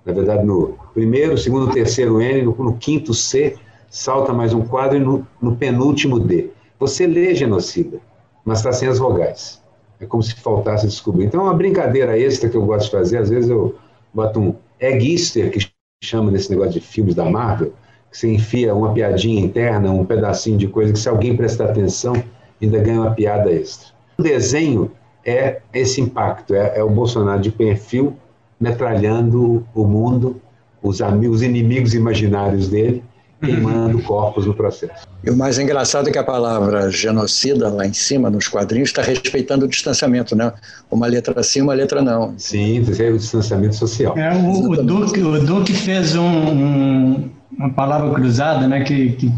[0.05, 3.57] na verdade no primeiro, segundo, terceiro N, no, no quinto C
[3.89, 6.51] salta mais um quadro e no, no penúltimo D.
[6.79, 7.99] Você lê genocida,
[8.45, 9.60] mas está sem as vogais.
[10.01, 11.27] É como se faltasse descobrir.
[11.27, 13.19] Então, é uma brincadeira extra que eu gosto de fazer.
[13.19, 13.75] Às vezes eu
[14.15, 15.61] boto um egg Easter, que
[16.03, 17.73] chama nesse negócio de filmes da Marvel,
[18.11, 22.15] que você enfia uma piadinha interna, um pedacinho de coisa que, se alguém prestar atenção,
[22.61, 23.89] ainda ganha uma piada extra.
[24.19, 24.91] O desenho
[25.25, 28.17] é esse impacto, é, é o Bolsonaro de perfil
[28.59, 30.41] metralhando o mundo,
[30.83, 33.03] os amigos, os inimigos imaginários dele,
[33.41, 35.07] queimando corpos no processo.
[35.25, 39.03] E o mais engraçado é que a palavra genocida, lá em cima, nos quadrinhos, está
[39.03, 40.53] respeitando o distanciamento, né?
[40.91, 42.35] Uma letra sim, uma letra não.
[42.37, 44.17] Sim, é o distanciamento social.
[44.17, 48.83] É, o, o, Duque, o Duque fez um, um, uma palavra cruzada, né?
[48.85, 49.33] Que, que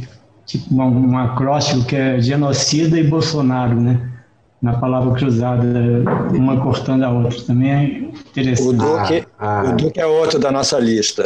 [0.45, 4.09] tipo um, um acróstico que é genocida e Bolsonaro, né?
[4.61, 5.65] na palavra cruzada,
[6.33, 7.37] uma cortando a outra.
[7.43, 7.85] Também é
[8.31, 8.69] interessante.
[8.69, 9.71] O Duque, ah, ah.
[9.71, 11.25] o Duque é outro da nossa lista.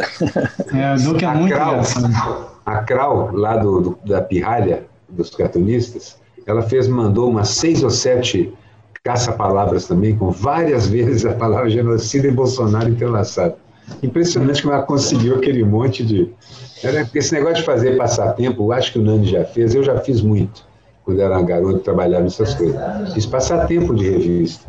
[0.72, 6.18] É, o Duque é muito engraçado a Krau, lá do, do, da Pirralha, dos cartunistas,
[6.44, 8.52] ela fez, mandou umas seis ou sete
[9.04, 13.56] caça-palavras também, com várias vezes a palavra genocida e Bolsonaro entrelaçada.
[14.02, 16.28] Impressionante como ela conseguiu aquele monte de.
[16.82, 20.20] Era, esse negócio de fazer passatempo, acho que o Nani já fez, eu já fiz
[20.20, 20.66] muito.
[21.04, 23.14] Quando era garoto, trabalhava nessas coisas.
[23.14, 24.66] Fiz passatempo de revista.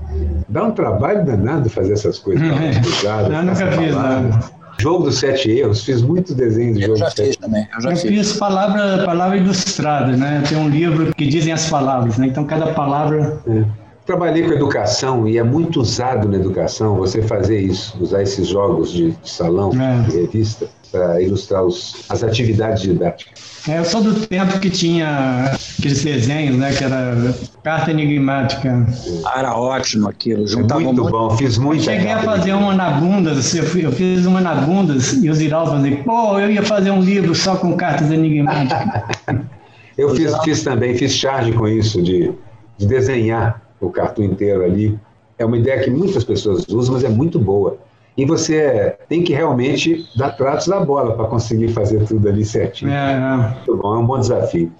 [0.47, 2.45] Dá um trabalho danado fazer essas coisas.
[3.33, 4.56] Eu nunca fiz nada.
[4.79, 7.67] Jogo dos Sete Erros, fiz muitos desenhos de eu jogo já dos Sete fiz também.
[7.75, 8.09] Eu já Eu fiz.
[8.09, 10.43] fiz palavra, palavra ilustrada, né?
[10.47, 12.27] Tem um livro que dizem as palavras, né?
[12.27, 13.39] Então cada palavra.
[13.47, 13.63] É.
[14.05, 18.89] Trabalhei com educação e é muito usado na educação você fazer isso, usar esses jogos
[18.93, 20.01] de, de salão, É.
[20.09, 23.57] de revista, para ilustrar os, as atividades didáticas.
[23.67, 26.73] É, eu sou do tempo que tinha aqueles desenhos, né?
[26.73, 28.87] Que era carta enigmática.
[29.25, 30.43] Ah, era ótimo aquilo.
[30.43, 31.83] É Juntava muito bom, fiz Eu muito.
[31.83, 35.33] cheguei a fazer uma na Bundas, eu fui- eu fiz uma na Bundas e o
[35.33, 39.03] Ziraldo falou, pô, eu ia fazer um livro só com cartas enigmáticas.
[39.97, 42.31] Eu fiz, fiz também, fiz charge com isso, de,
[42.77, 44.95] de desenhar o cartão inteiro ali.
[45.39, 47.79] É uma ideia que muitas pessoas usam, mas é muito boa.
[48.17, 52.91] E você tem que realmente dar tratos da bola para conseguir fazer tudo ali certinho.
[52.91, 53.37] É, é.
[53.53, 54.71] Muito bom, é um bom desafio.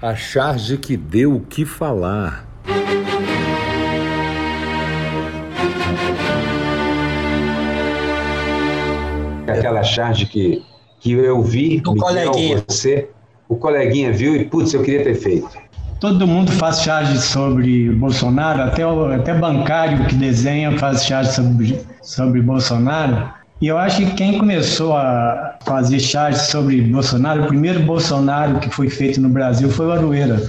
[0.00, 2.46] A charge que deu o que falar.
[9.48, 10.62] Aquela charge que,
[11.00, 12.64] que eu vi, O coleguinha.
[12.66, 13.08] você,
[13.48, 15.48] o coleguinha viu e, putz, eu queria ter feito.
[16.04, 21.80] Todo mundo faz charge sobre Bolsonaro, até, o- até bancário que desenha faz charge sobre,
[22.02, 23.30] sobre Bolsonaro.
[23.58, 28.68] E eu acho que quem começou a fazer charge sobre Bolsonaro, o primeiro Bolsonaro que
[28.68, 30.42] foi feito no Brasil foi o Aroeira,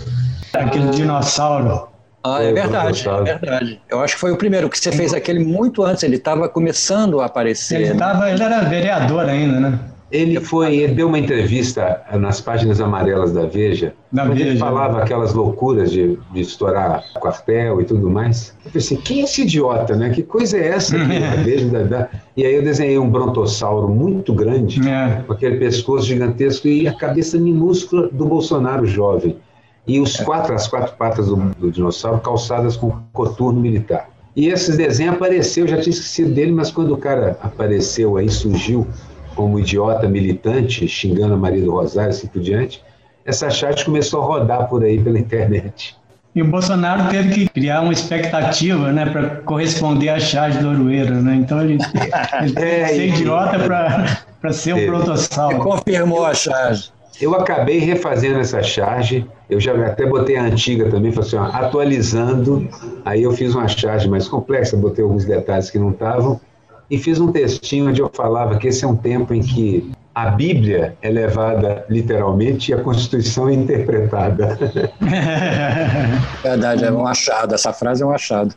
[0.53, 1.87] aquele dinossauro.
[2.21, 3.81] Ah, é verdade, é verdade.
[3.89, 7.21] Eu acho que foi o primeiro, que você fez aquele muito antes, ele estava começando
[7.21, 7.79] a aparecer.
[7.79, 7.95] Ele, né?
[7.99, 9.79] tava, ele era vereador ainda, né?
[10.11, 14.59] Ele foi, ele deu uma entrevista nas páginas amarelas da Veja, Da onde ele Veja.
[14.63, 18.55] falava aquelas loucuras de, de estourar quartel e tudo mais.
[18.63, 20.11] Eu pensei, quem é esse idiota, né?
[20.11, 20.95] Que coisa é essa?
[21.43, 25.23] Veja, da- da- E aí eu desenhei um brontossauro muito grande, É.
[25.25, 29.37] com aquele pescoço gigantesco e a cabeça minúscula do Bolsonaro jovem.
[29.87, 34.09] E os quatro, as quatro patas do, do dinossauro calçadas com coturno militar.
[34.35, 38.29] E esse desenho apareceu, eu já tinha esquecido dele, mas quando o cara apareceu aí,
[38.29, 38.85] surgiu
[39.36, 42.82] como idiota militante, xingando a Maria do Rosário, assim por diante,
[43.26, 45.95] essa chat começou a rodar por aí pela internet.
[46.34, 51.12] E o Bolsonaro teve que criar uma expectativa, né, para corresponder à charge do Aroeira,
[51.21, 51.36] né?
[51.36, 51.78] Então ele,
[52.41, 53.58] ele teve É, que ser e- idiota
[54.41, 54.88] para ser um Teve.
[54.88, 55.60] protossauro.
[55.60, 56.91] Confirmou a charge.
[57.21, 61.45] Eu acabei refazendo essa charge, eu já até botei a antiga também, falei assim, ó,
[61.45, 62.67] atualizando,
[63.06, 66.41] aí eu fiz uma charge mais complexa, botei alguns detalhes que não estavam,
[66.89, 70.30] e fiz um textinho onde eu falava que esse é um tempo em que a
[70.30, 74.58] Bíblia é levada literalmente e a Constituição é interpretada.
[76.41, 77.54] Verdade, é um achado.
[77.54, 78.56] Essa frase é um achado.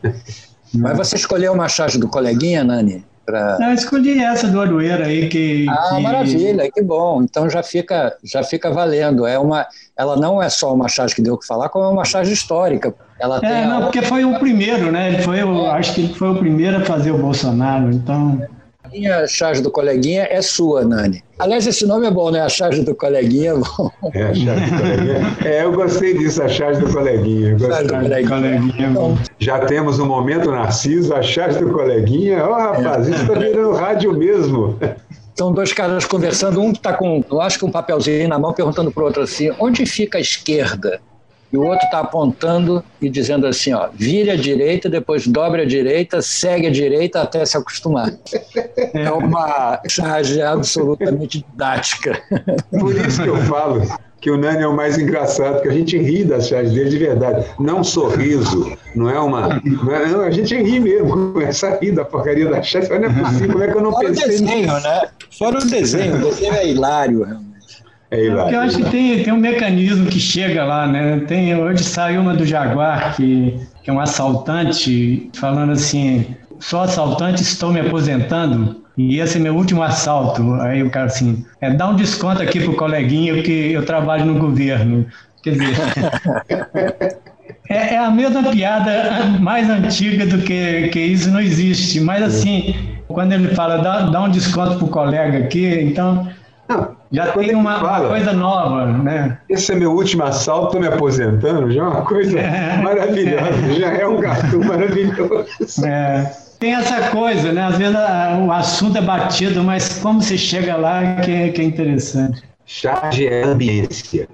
[0.73, 3.03] Mas você escolheu uma charge do coleguinha, Nani?
[3.25, 3.57] Pra...
[3.61, 5.67] Eu escolhi essa do Aroeira aí que.
[5.69, 7.21] Ah, que- maravilha, que bom.
[7.21, 9.27] Então já fica, já fica valendo.
[9.27, 11.89] É uma, ela não é só uma charge que deu o que falar, como é
[11.89, 12.93] uma charge histórica.
[13.19, 15.09] Ela tem É, a- não, porque foi o primeiro, né?
[15.13, 18.41] Ele foi o, acho que ele foi o primeiro a fazer o Bolsonaro, então.
[18.83, 21.23] a minha charge do coleguinha é sua, Nani.
[21.37, 22.41] Aliás, esse nome é bom, né?
[22.41, 23.91] A charge do coleguinha é bom.
[24.13, 25.37] É, a charge do coleguinha.
[25.45, 27.57] É, eu gostei disso, a charge do coleguinha.
[27.59, 28.27] Charge do coleguinha.
[28.29, 28.87] Coleguinha.
[28.89, 32.43] Então, Já temos um momento Narciso, a charge do coleguinha.
[32.45, 34.77] Ó, rapaz, isso está virando rádio mesmo.
[35.35, 38.51] São dois caras conversando, um que está com, eu acho que um papelzinho na mão,
[38.53, 40.99] perguntando para o outro assim: onde fica a esquerda?
[41.51, 45.65] E o outro está apontando e dizendo assim: ó, vire à direita, depois dobre à
[45.65, 48.11] direita, segue à direita até se acostumar.
[48.93, 52.21] É uma charge absolutamente didática.
[52.79, 53.81] Por isso que eu falo
[54.21, 56.97] que o Nani é o mais engraçado, porque a gente ri das charges dele de
[56.97, 57.45] verdade.
[57.59, 59.61] Não é um sorriso, não é uma.
[59.63, 62.89] Não é, não, a gente ri mesmo, começa a rir da porcaria da charge.
[62.89, 64.83] Não é possível, como é que eu não Fora o pensei desenho, nisso?
[64.87, 65.01] né?
[65.37, 67.23] Fora o desenho, o desenho é hilário.
[67.23, 67.48] realmente.
[68.11, 68.55] É Porque hilário.
[68.55, 71.19] eu acho que tem, tem um mecanismo que chega lá, né?
[71.27, 77.41] Tem, hoje saiu uma do Jaguar, que, que é um assaltante, falando assim: sou assaltante,
[77.43, 78.83] estou me aposentando.
[78.97, 80.55] E esse é meu último assalto.
[80.61, 84.39] Aí o cara assim, é, dá um desconto aqui pro coleguinha, porque eu trabalho no
[84.39, 85.05] governo.
[85.43, 85.75] Quer dizer,
[87.69, 91.99] é, é a mesma piada mais antiga do que, que isso não existe.
[92.01, 92.75] Mas assim,
[93.07, 96.27] quando ele fala, dá, dá um desconto pro colega aqui, então
[96.69, 99.39] Não, já tem uma, coisa nova, né?
[99.49, 102.37] Esse é meu último assalto, estou me aposentando, já é uma coisa
[102.83, 105.85] maravilhosa, já é um gato maravilhoso.
[105.85, 107.63] É, tem essa coisa, né?
[107.65, 111.61] Às vezes a- o assunto é batido, mas como você chega lá que, é- que
[111.61, 112.43] é interessante.
[112.65, 114.27] Charge é ambiência.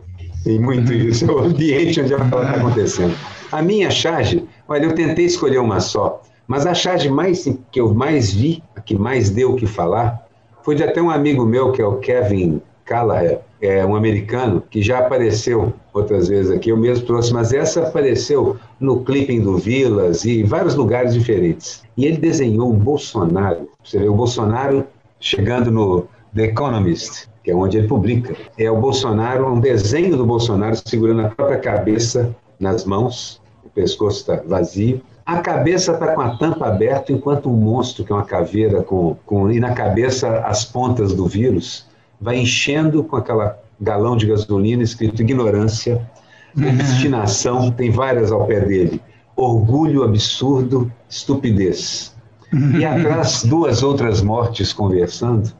[0.44, 3.16] Tem muito isso, é o ambiente onde ela está acontecendo.
[3.52, 7.94] A minha charge, olha, eu tentei escolher uma só, mas a charge mais, que eu
[7.94, 10.25] mais vi, a que mais deu o que falar,
[10.66, 14.82] foi de até um amigo meu, que é o Kevin Callahan, é um americano, que
[14.82, 20.26] já apareceu outras vezes aqui, eu mesmo trouxe, mas essa apareceu no clipping do Vilas
[20.26, 21.84] e em vários lugares diferentes.
[21.96, 24.88] E ele desenhou o Bolsonaro, você vê, o Bolsonaro
[25.20, 30.26] chegando no The Economist, que é onde ele publica, é o Bolsonaro, um desenho do
[30.26, 36.22] Bolsonaro segurando a própria cabeça nas mãos, o pescoço está vazio, a cabeça está com
[36.22, 40.42] a tampa aberta, enquanto um monstro, que é uma caveira, com, com, e na cabeça
[40.42, 41.88] as pontas do vírus,
[42.22, 46.08] vai enchendo com aquela galão de gasolina escrito ignorância,
[46.56, 46.70] uhum.
[46.70, 49.02] obstinação, tem várias ao pé dele,
[49.36, 52.16] orgulho absurdo, estupidez.
[52.54, 52.88] E uhum.
[52.88, 55.52] atrás, duas outras mortes conversando,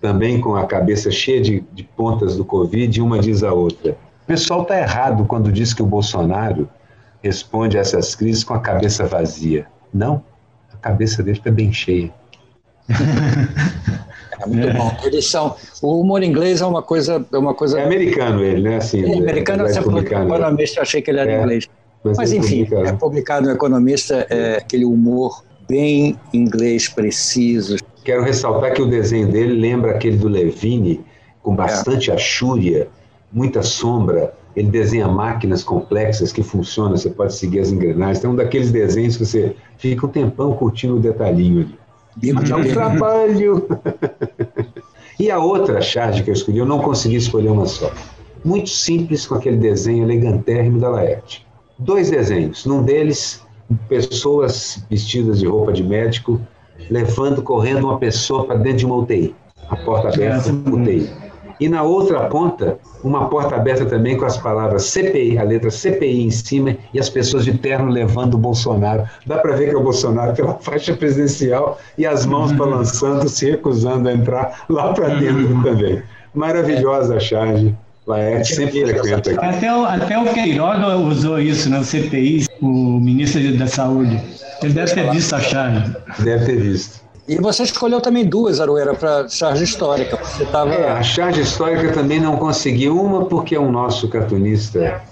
[0.00, 3.96] também com a cabeça cheia de, de pontas do Covid, e uma diz a outra.
[4.24, 6.68] O pessoal está errado quando diz que o Bolsonaro
[7.22, 9.66] responde a essas crises com a cabeça vazia.
[9.92, 10.22] Não,
[10.72, 12.12] a cabeça dele está bem cheia.
[14.38, 14.94] É muito bom.
[15.02, 15.56] Eles são.
[15.80, 17.24] O humor inglês é uma coisa.
[17.32, 17.80] É, uma coisa...
[17.80, 18.76] é americano ele, né?
[18.76, 21.68] Assim, é americano, é, você falou economista, eu achei que ele era é, inglês.
[22.04, 27.76] Mas, mas enfim, publica, é publicado no Economista, é aquele humor bem inglês preciso.
[28.04, 31.04] Quero ressaltar que o desenho dele lembra aquele do Levine,
[31.42, 31.56] com é.
[31.56, 32.88] bastante achúria,
[33.32, 34.34] muita sombra.
[34.56, 38.20] Ele desenha máquinas complexas que funcionam, você pode seguir as engrenagens.
[38.20, 42.32] Tem um daqueles desenhos que você fica um tempão curtindo o detalhinho ali.
[42.32, 43.68] Mas é um trabalho.
[45.20, 47.92] e a outra charge que eu escolhi, eu não consegui escolher uma só.
[48.42, 51.46] Muito simples, com aquele desenho elegantérrimo da Laerte.
[51.78, 52.64] Dois desenhos.
[52.64, 53.42] Num deles,
[53.88, 56.40] pessoas vestidas de roupa de médico,
[56.88, 59.34] levando, correndo uma pessoa para dentro de uma UTI.
[59.68, 61.25] A porta aberta, UTI.
[61.58, 66.24] E na outra ponta, uma porta aberta também com as palavras CPI, a letra CPI
[66.24, 69.04] em cima, e as pessoas de terno levando o Bolsonaro.
[69.26, 72.58] Dá para ver que é o Bolsonaro pela faixa presidencial e as mãos uhum.
[72.58, 75.62] balançando, se recusando a entrar lá para dentro uhum.
[75.62, 76.02] também.
[76.34, 77.74] Maravilhosa a charge.
[78.06, 79.44] Laerte sempre frequenta aqui.
[79.44, 84.20] Até o, até o Queiroga usou isso no CPI, o ministro da Saúde.
[84.62, 85.96] Ele deve ter visto a charge.
[86.20, 87.05] Deve ter visto.
[87.28, 90.16] E você escolheu também duas, Aroeira, para charge histórica.
[90.16, 90.72] Você tava...
[90.72, 92.88] É, a charge histórica também não consegui.
[92.88, 95.02] Uma porque é um nosso cartunista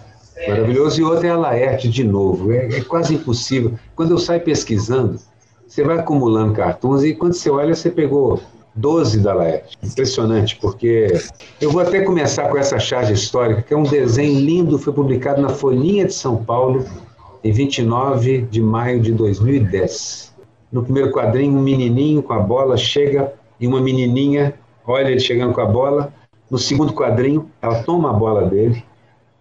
[0.48, 2.52] maravilhoso e outra é a Laerte de novo.
[2.52, 3.74] É, é quase impossível.
[3.96, 5.18] Quando eu saio pesquisando,
[5.66, 8.40] você vai acumulando cartuns e quando você olha, você pegou
[8.76, 9.76] 12 da Laerte.
[9.82, 11.08] Impressionante, porque
[11.60, 15.42] eu vou até começar com essa charge histórica, que é um desenho lindo, foi publicado
[15.42, 16.84] na Folhinha de São Paulo
[17.42, 20.33] em 29 de maio de 2010.
[20.74, 25.54] No primeiro quadrinho, um menininho com a bola chega e uma menininha olha ele chegando
[25.54, 26.12] com a bola.
[26.50, 28.84] No segundo quadrinho, ela toma a bola dele,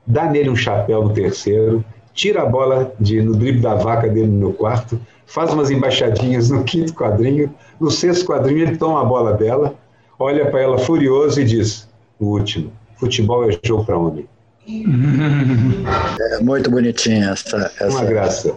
[0.06, 4.28] dá nele um chapéu no terceiro, tira a bola de, no drible da vaca dele
[4.28, 7.52] no quarto, faz umas embaixadinhas no quinto quadrinho.
[7.80, 9.74] No sexto quadrinho, ele toma a bola dela,
[10.20, 14.28] olha para ela furioso e diz: o último, futebol é jogo para homem.
[16.32, 17.90] É muito bonitinha essa, essa.
[17.90, 18.56] Uma graça.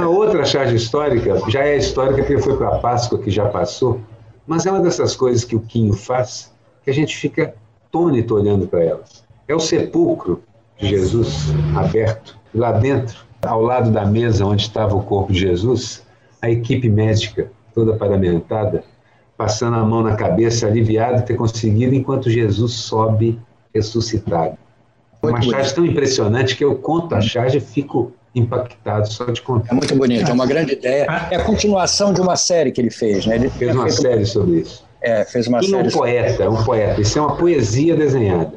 [0.00, 4.00] A outra charge histórica já é histórica porque foi para a Páscoa que já passou,
[4.46, 6.50] mas é uma dessas coisas que o Quinho faz
[6.82, 7.54] que a gente fica
[7.90, 9.22] tônito olhando para elas.
[9.46, 10.42] É o sepulcro
[10.78, 12.38] de Jesus aberto.
[12.54, 16.02] Lá dentro, ao lado da mesa onde estava o corpo de Jesus,
[16.40, 18.82] a equipe médica, toda paramentada,
[19.36, 23.38] passando a mão na cabeça, aliviado de ter conseguido, enquanto Jesus sobe
[23.74, 24.56] ressuscitado.
[25.22, 29.72] Uma charge tão impressionante que eu conto a charge e fico impactado só de contar.
[29.72, 31.06] É muito bonito, é uma grande ideia.
[31.30, 33.36] É a continuação de uma série que ele fez, né?
[33.36, 34.84] Ele fez uma série sobre isso.
[35.02, 35.88] É, fez uma e série.
[35.88, 37.00] um poeta, um poeta.
[37.00, 38.52] Isso é uma poesia desenhada.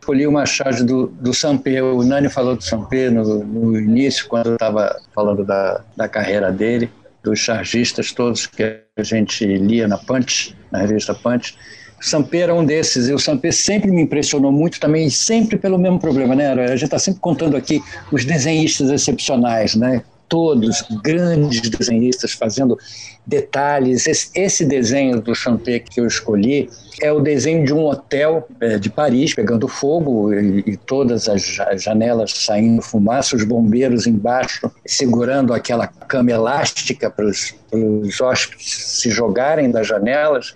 [0.00, 1.82] Escolhi uma charge do, do Sampé.
[1.82, 6.50] O Nani falou do Sampé no, no início, quando eu estava falando da, da carreira
[6.50, 6.90] dele,
[7.22, 8.62] dos chargistas todos que
[8.96, 11.56] a gente lia na Punch, na revista Punch.
[12.00, 15.78] O Sampé era um desses, e o Sampé sempre me impressionou muito também, sempre pelo
[15.78, 16.50] mesmo problema, né?
[16.50, 20.02] A gente está sempre contando aqui os desenhistas excepcionais, né?
[20.26, 22.78] Todos grandes desenhistas fazendo
[23.26, 24.06] detalhes.
[24.06, 26.70] Esse, esse desenho do Sampé que eu escolhi
[27.02, 31.42] é o desenho de um hotel é, de Paris pegando fogo e, e todas as
[31.82, 39.70] janelas saindo fumaça, os bombeiros embaixo segurando aquela cama elástica para os hóspedes se jogarem
[39.70, 40.54] das janelas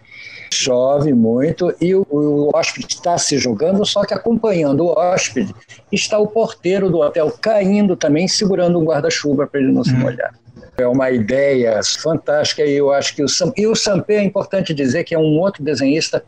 [0.55, 5.55] chove muito e o, o hóspede está se jogando, só que acompanhando o hóspede
[5.90, 9.99] está o porteiro do hotel caindo também, segurando um guarda-chuva para ele não se hum.
[9.99, 10.33] molhar.
[10.76, 14.74] É uma ideia fantástica e eu acho que o Sam, e o Sampé é importante
[14.74, 16.24] dizer que é um outro desenhista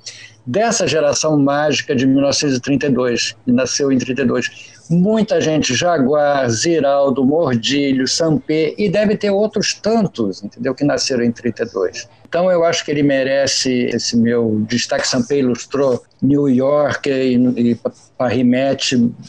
[0.46, 4.75] dessa geração mágica de 1932, que nasceu em 32.
[4.88, 11.32] Muita gente, Jaguar, Ziraldo, Mordilho, Sampé e deve ter outros tantos, entendeu, que nasceram em
[11.32, 12.08] 32.
[12.28, 15.06] Então eu acho que ele merece esse meu destaque.
[15.06, 17.80] Sampé ilustrou New York e, e
[18.18, 18.44] Paris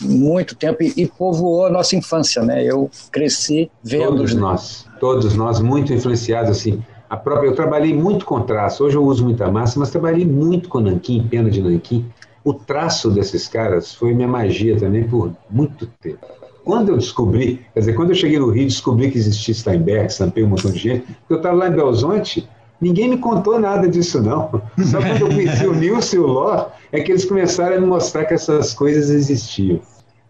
[0.01, 2.63] muito tempo e, e povoou a nossa infância, né?
[2.63, 4.17] Eu cresci vendo.
[4.17, 6.83] Todos nós, todos nós muito influenciados assim.
[7.09, 10.67] A própria, eu trabalhei muito com traço, hoje eu uso muita massa, mas trabalhei muito
[10.67, 12.05] com nanquim, pena de nanquim.
[12.47, 16.25] O traço desses caras foi minha magia também por muito tempo.
[16.63, 20.45] Quando eu descobri, quer dizer, quando eu cheguei no Rio, descobri que existia Steinbeck, estampei
[20.45, 22.47] um montão de gente, porque eu estava lá em Belzonte,
[22.79, 24.61] ninguém me contou nada disso, não.
[24.81, 27.85] Só quando eu conheci o Nilson e o Ló, é que eles começaram a me
[27.85, 29.81] mostrar que essas coisas existiam.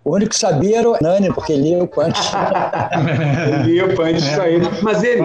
[0.04, 2.20] O único que sabia era o Nani, porque lia o Punch.
[3.64, 4.60] lia o Punch, isso aí.
[4.82, 5.22] Mas ele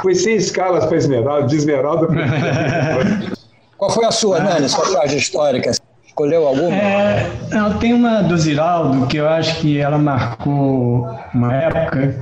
[0.00, 3.32] foi sem escalas para Esmeralda, de Esmeralda para...
[3.76, 5.72] Qual foi a sua, Nani, sua charge histórica?
[6.22, 6.76] Escolheu alguma?
[6.76, 12.14] É, uma do Ziraldo que eu acho que ela marcou uma época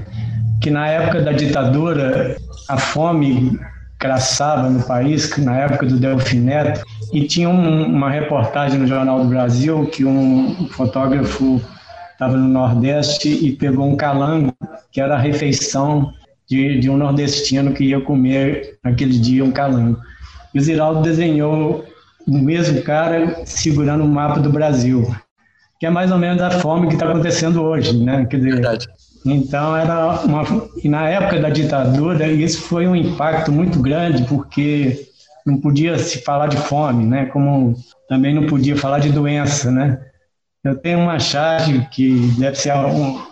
[0.59, 2.35] que na época da ditadura
[2.67, 3.61] a fome
[3.99, 6.83] craçava no país, na época do Delfim Neto,
[7.13, 11.61] e tinha um, uma reportagem no Jornal do Brasil que um fotógrafo
[12.13, 14.55] estava no Nordeste e pegou um calango,
[14.91, 16.11] que era a refeição
[16.49, 19.99] de, de um nordestino que ia comer naquele dia um calango.
[20.55, 21.85] E o Ziraldo desenhou
[22.27, 25.15] o mesmo cara segurando o mapa do Brasil,
[25.79, 28.27] que é mais ou menos a fome que está acontecendo hoje, né?
[28.27, 28.89] Quer dizer, Verdade.
[29.25, 30.45] Então era uma
[30.83, 35.07] e na época da ditadura isso foi um impacto muito grande porque
[35.45, 37.27] não podia se falar de fome, né?
[37.27, 37.75] Como
[38.09, 40.01] também não podia falar de doença, né?
[40.63, 42.73] Eu tenho uma charge que deve ser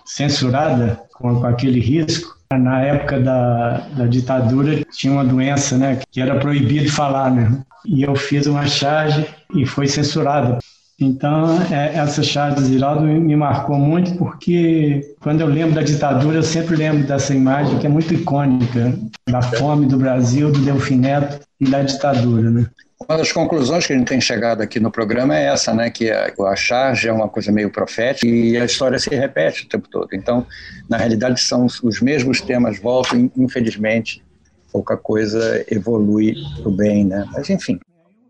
[0.07, 2.37] censurada com, com aquele risco.
[2.51, 6.01] Na época da, da ditadura tinha uma doença, né?
[6.11, 7.61] Que era proibido falar, né?
[7.85, 10.59] E eu fiz uma charge e foi censurada.
[11.01, 16.39] Então, é, essa charge do Ziraldo me marcou muito porque quando eu lembro da ditadura,
[16.39, 18.99] eu sempre lembro dessa imagem que é muito icônica,
[19.29, 22.67] da fome do Brasil, do Delfim Neto e da ditadura, né?
[23.09, 26.11] Uma das conclusões que a gente tem chegado aqui no programa é essa, né, que
[26.11, 29.89] a, a charge é uma coisa meio profética e a história se repete o tempo
[29.89, 30.09] todo.
[30.13, 30.45] Então,
[30.89, 34.21] na realidade, são os mesmos temas voltam, infelizmente,
[34.79, 37.27] pouca coisa evolui para o bem, né?
[37.33, 37.81] Mas enfim.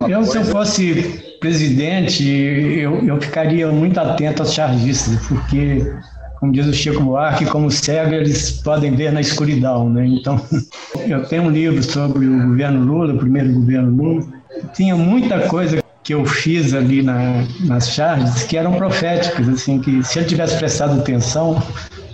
[0.08, 5.92] Eu, se eu fosse presidente, eu, eu ficaria muito atento aos chargistas, porque,
[6.40, 10.06] como diz o Chico Buarque, como cego eles podem ver na escuridão, né?
[10.06, 10.40] Então,
[11.06, 14.26] eu tenho um livro sobre o governo Lula, o primeiro governo Lula.
[14.72, 20.02] Tinha muita coisa que eu fiz ali na, nas charges que eram proféticas, assim, que
[20.02, 21.62] se ele tivesse prestado atenção,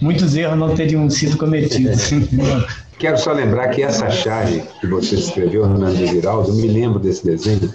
[0.00, 2.10] muitos erros não teriam sido cometidos.
[2.98, 7.24] Quero só lembrar que essa charge que você escreveu, Hernando Ziraldo, eu me lembro desse
[7.24, 7.72] desenho,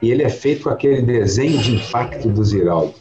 [0.00, 2.94] e ele é feito com aquele desenho de impacto do Ziraldo.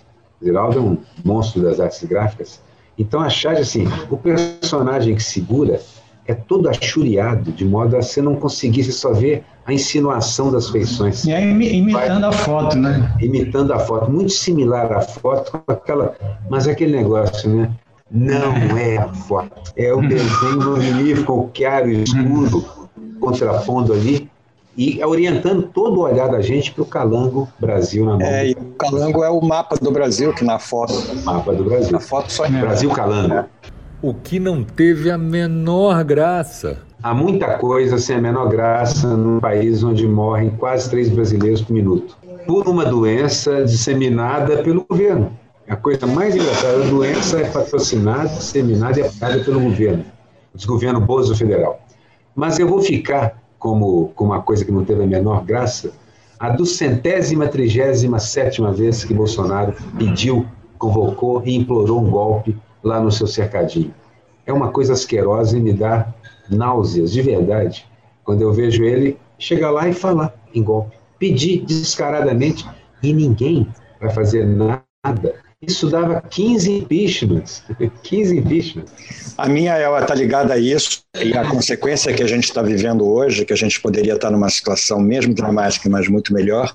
[0.44, 2.62] Ziraldo é um monstro das artes gráficas.
[2.98, 5.80] Então a charge, assim, o personagem que segura
[6.26, 11.26] é todo achuriado, de modo a você não conseguisse só ver a insinuação das feições.
[11.26, 13.16] E aí imitando Vai, a foto, né?
[13.20, 16.16] Imitando a foto, muito similar à foto, aquela,
[16.50, 17.72] mas aquele negócio, né?
[18.10, 19.74] Não é a foto.
[19.76, 22.66] É o desenho magnífico, o chiaro e escuro,
[23.20, 24.30] contrapondo ali
[24.78, 28.22] e orientando todo o olhar da gente para o Calango Brasil na mão.
[28.22, 30.94] É, e o Calango é o mapa do Brasil, que na foto.
[31.24, 31.92] Mapa do Brasil.
[31.92, 32.50] Na foto só é.
[32.50, 33.34] Brasil Calango.
[33.34, 33.46] É.
[34.02, 36.78] O que não teve a menor graça.
[37.02, 41.74] Há muita coisa sem a menor graça num país onde morrem quase três brasileiros por
[41.74, 42.16] minuto.
[42.46, 45.32] Por uma doença disseminada pelo governo.
[45.70, 50.06] A coisa mais engraçada, a doença é patrocinada, disseminada e aplicada pelo governo,
[50.54, 51.82] o desgoverno Bozo Federal.
[52.34, 55.92] Mas eu vou ficar como, como uma coisa que não teve a menor graça,
[56.40, 60.46] a do centésima, trigésima, sétima vez que Bolsonaro pediu,
[60.78, 63.94] convocou e implorou um golpe lá no seu cercadinho.
[64.46, 66.14] É uma coisa asquerosa e me dá
[66.50, 67.86] náuseas, de verdade,
[68.24, 70.96] quando eu vejo ele chegar lá e falar em golpe.
[71.20, 72.66] Pedir descaradamente
[73.04, 73.68] e ninguém
[74.00, 77.64] vai fazer nada isso dava 15 impeachments.
[78.04, 79.34] 15 impeachments.
[79.38, 83.08] A minha ela está ligada a isso e a consequência que a gente está vivendo
[83.08, 86.74] hoje, que a gente poderia estar numa situação mesmo dramática, mas muito melhor,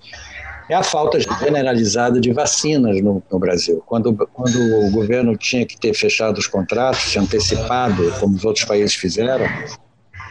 [0.68, 3.82] é a falta generalizada de vacinas no, no, Brasil.
[3.86, 8.94] Quando, quando o governo tinha que ter fechado os contratos, antecipado, como os outros países
[8.94, 9.46] fizeram,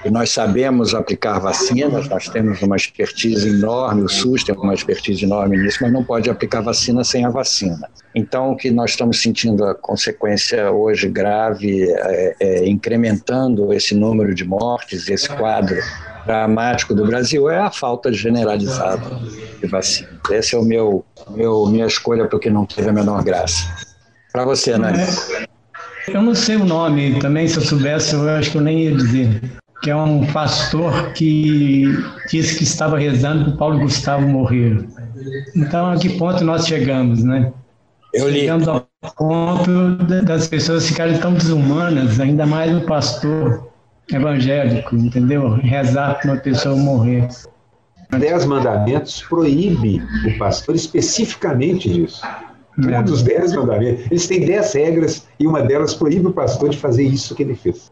[0.10, 5.58] nós sabemos aplicar vacinas, nós temos uma expertise enorme, o SUS tem uma expertise enorme
[5.58, 7.88] nisso, mas não pode aplicar vacina sem a vacina.
[8.16, 14.34] Então, o que nós estamos sentindo a consequência hoje grave, é, é, incrementando esse número
[14.34, 15.78] de mortes, esse quadro
[16.26, 19.20] dramático do Brasil, é a falta generalizada
[19.62, 20.20] de vacina.
[20.32, 23.64] Essa é o meu, meu minha escolha porque não teve a menor graça.
[24.34, 25.04] Para você, Nani.
[26.08, 28.96] Eu não sei o nome, também se eu soubesse, eu acho que eu nem ia
[28.96, 31.86] dizer que é um pastor que
[32.30, 34.88] disse que estava rezando para o Paulo Gustavo morrer.
[35.56, 37.52] Então, a que ponto nós chegamos, né?
[38.14, 38.42] Eu li.
[38.42, 43.72] Chegamos ao ponto das pessoas ficarem tão desumanas, ainda mais o pastor
[44.12, 45.50] evangélico, entendeu?
[45.54, 47.28] Rezar para uma pessoa morrer.
[48.20, 52.22] Dez mandamentos proíbe o pastor especificamente disso.
[52.78, 53.02] Um É.
[53.02, 54.06] dos dez mandamentos.
[54.12, 57.56] Eles têm dez regras e uma delas proíbe o pastor de fazer isso que ele
[57.56, 57.92] fez.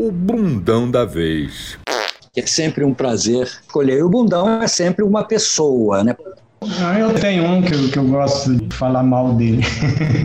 [0.00, 1.78] O bundão da vez.
[2.34, 3.98] É sempre um prazer escolher.
[3.98, 6.16] E o bundão é sempre uma pessoa, né?
[6.80, 9.62] Ah, eu tenho um que eu, que eu gosto de falar mal dele.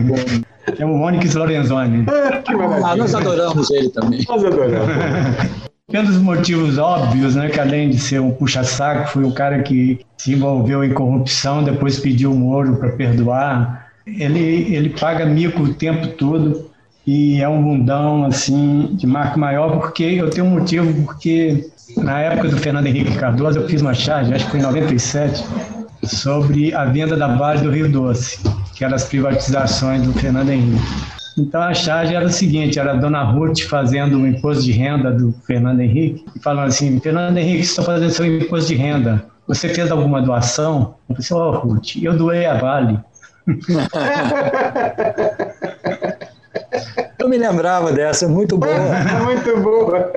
[0.78, 2.06] é o Onyx Lorenzoni.
[2.42, 2.86] Que maravilha.
[2.86, 4.24] Ah, nós adoramos ele também.
[4.26, 4.88] Nós adoramos.
[5.94, 10.04] Um dos motivos óbvios, né, que além de ser um puxa-saco, foi o cara que
[10.18, 13.92] se envolveu em corrupção, depois pediu o Moro para perdoar.
[14.04, 16.68] Ele, ele paga mico o tempo todo
[17.06, 22.20] e é um bundão assim de marca maior, porque eu tenho um motivo, porque na
[22.20, 25.44] época do Fernando Henrique Cardoso eu fiz uma charge, acho que foi em 97,
[26.04, 28.40] sobre a venda da Vale do Rio Doce,
[28.74, 30.82] que eram as privatizações do Fernando Henrique.
[31.38, 35.12] Então a charge era o seguinte, era a dona Ruth fazendo o imposto de renda
[35.12, 39.24] do Fernando Henrique e falando assim, Fernando Henrique, estou fazendo seu imposto de renda.
[39.46, 40.96] Você fez alguma doação?
[41.08, 42.98] Eu falei, ó, Ruth, eu doei a Vale.
[47.26, 48.72] Eu me lembrava dessa, muito boa.
[49.24, 50.12] Muito boa.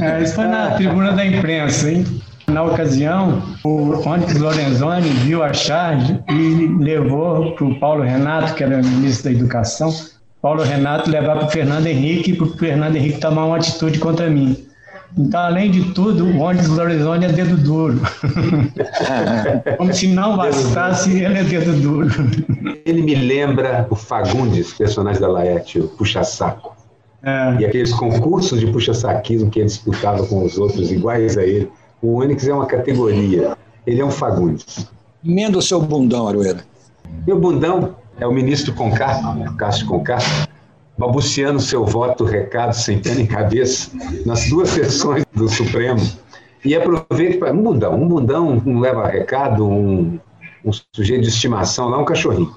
[0.00, 2.06] É, isso foi na tribuna da imprensa, hein?
[2.46, 8.64] Na ocasião, o Onyx Lorenzoni viu a charge e levou para o Paulo Renato, que
[8.64, 9.94] era ministro da Educação,
[10.40, 14.30] Paulo Renato levar para o Fernando Henrique para o Fernando Henrique tomar uma atitude contra
[14.30, 14.66] mim.
[15.16, 18.00] Então, além de tudo, o Onyx Lorenzoni é dedo duro.
[19.78, 22.10] Como se não bastasse, ele é dedo duro.
[22.84, 26.76] Ele me lembra o Fagundes, personagem da Laerte, o puxa-saco.
[27.22, 31.70] É, E aqueles concursos de puxa-saquismo que ele disputava com os outros iguais a ele.
[32.02, 33.56] O Onyx é uma categoria.
[33.86, 34.86] Ele é um Fagundes.
[35.24, 36.60] Emenda o seu bundão, Arueira.
[37.26, 39.20] Meu bundão é o ministro Conká,
[39.58, 40.18] Cássio Conká,
[40.98, 43.90] balbuciando seu voto, recado, sem pena em cabeça,
[44.24, 46.00] nas duas sessões do Supremo.
[46.64, 47.52] E aproveite para.
[47.52, 50.18] Um bundão, um bundão, um leva recado, um,
[50.64, 52.54] um sujeito de estimação, lá um cachorrinho.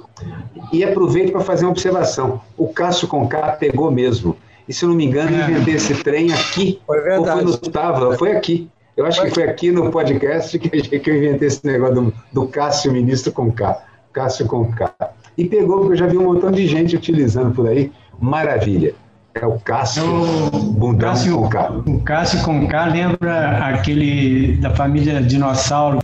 [0.74, 2.42] E aproveite para fazer uma observação.
[2.58, 4.36] O Cássio Conká pegou mesmo.
[4.68, 6.80] E se eu não me engano, eu inventei esse trem aqui.
[6.86, 7.44] Foi Ou foi verdade.
[7.44, 8.70] no Távola, foi aqui.
[8.96, 12.48] Eu acho que foi aqui no podcast que, que eu inventei esse negócio do, do
[12.48, 13.82] Cássio Ministro com K.
[14.12, 14.94] Cássio com K.
[15.38, 17.92] E pegou, porque eu já vi um montão de gente utilizando por aí.
[18.20, 18.94] Maravilha.
[19.34, 21.72] É o Cássio o Bundão Cássio, com K.
[21.86, 26.00] o Cássio Conká lembra aquele da família Dinossauro.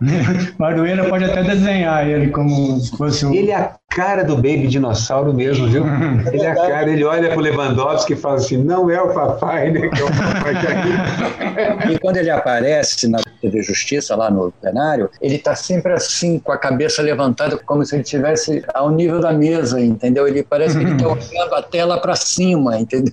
[0.58, 3.34] Marueira pode até desenhar ele como se fosse um.
[3.34, 5.84] Ele é a cara do Baby Dinossauro mesmo, viu?
[6.32, 9.70] Ele é a cara, ele olha pro Lewandowski e fala assim, não é o papai,
[9.72, 9.88] né?
[9.88, 11.88] Que é o papai que é aqui.
[11.92, 16.52] E quando ele aparece na TV Justiça, lá no plenário, ele está sempre assim, com
[16.52, 20.28] a cabeça levantada, como se ele estivesse ao nível da mesa, entendeu?
[20.28, 23.12] Ele parece que ele está olhando a tela para cima, entendeu?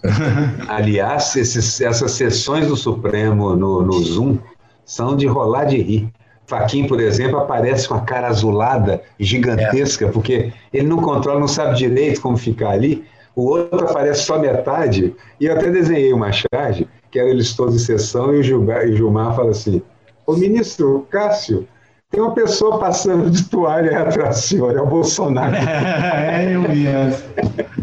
[0.67, 4.37] Aliás, esses- essas sessões do Supremo no, no Zoom
[4.85, 6.09] são de rolar de rir.
[6.47, 11.75] Faquin, por exemplo, aparece com a cara azulada, gigantesca, porque ele não controla, não sabe
[11.75, 13.03] direito como ficar ali.
[13.35, 15.15] O outro aparece só metade.
[15.39, 18.87] E eu até desenhei uma charge, que era eles todos em sessão, e o Gilmar,
[18.87, 19.81] e o Gilmar fala assim:
[20.25, 21.67] Ô ministro Cássio,
[22.11, 25.53] tem uma pessoa passando de toalha atrás do senhor, é o Bolsonaro.
[25.57, 26.85] é, eu vi.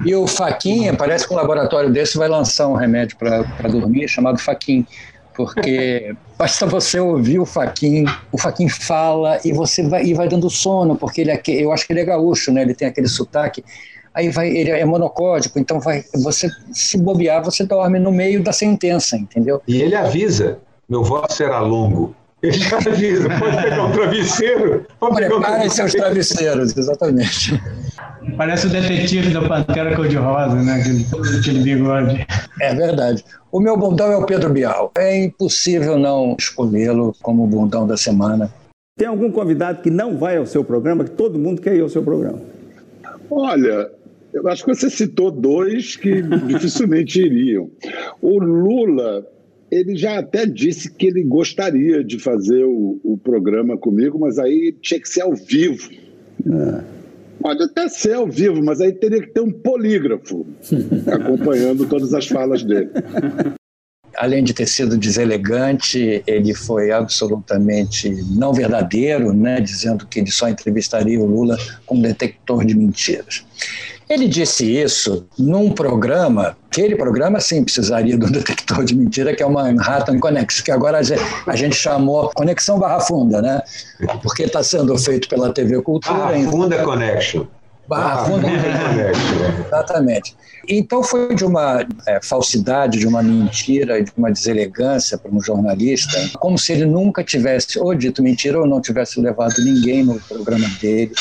[0.07, 4.39] E o Faquinha, parece que um laboratório desse vai lançar um remédio para dormir chamado
[4.39, 4.87] Faquin.
[5.35, 10.51] Porque basta você ouvir o Faquin, o Faquin fala e você vai, e vai dando
[10.51, 12.63] sono, porque ele é, eu acho que ele é gaúcho, né?
[12.63, 13.65] ele tem aquele sotaque.
[14.15, 18.53] Aí vai, ele é monocódico, então vai, você se bobear, você dorme no meio da
[18.53, 19.63] sentença, entendeu?
[19.67, 20.59] E ele avisa:
[20.89, 22.15] meu voto será longo.
[22.43, 24.87] Ele já avisa: pode pegar um travesseiro.
[25.01, 26.43] Pode pegar um Preparem seus travesseiro.
[26.53, 27.63] travesseiros, exatamente.
[28.37, 30.81] Parece o detetive da Pantera Cor-de-Rosa, né?
[30.81, 31.07] Aquele,
[31.39, 32.27] aquele bigode.
[32.61, 33.25] É verdade.
[33.51, 34.93] O meu bundão é o Pedro Bial.
[34.97, 38.53] É impossível não escolhê-lo como o bundão da semana.
[38.97, 41.89] Tem algum convidado que não vai ao seu programa, que todo mundo quer ir ao
[41.89, 42.41] seu programa?
[43.31, 43.91] Olha,
[44.33, 47.71] eu acho que você citou dois que dificilmente iriam.
[48.21, 49.27] O Lula,
[49.71, 54.77] ele já até disse que ele gostaria de fazer o, o programa comigo, mas aí
[54.81, 55.91] tinha que ser ao vivo.
[57.43, 60.47] Pode até ser ao vivo, mas aí teria que ter um polígrafo
[61.13, 62.91] acompanhando todas as falas dele.
[64.17, 70.49] Além de ter sido deselegante, ele foi absolutamente não verdadeiro, né, dizendo que ele só
[70.49, 73.45] entrevistaria o Lula com um detector de mentiras.
[74.09, 79.43] Ele disse isso num programa, aquele programa sim precisaria de um detector de mentira, que
[79.43, 83.63] é o Manhattan Connection, que agora a gente, chamou Conexão Barra Funda, né?
[84.23, 86.15] Porque está sendo feito pela TV Cultura.
[86.15, 87.47] Ah, Funda Connection.
[87.91, 88.25] Ah,
[89.67, 90.37] Exatamente.
[90.69, 96.31] Então foi de uma é, falsidade, de uma mentira, de uma deselegância para um jornalista,
[96.39, 100.69] como se ele nunca tivesse ou dito mentira ou não tivesse levado ninguém no programa
[100.81, 101.13] dele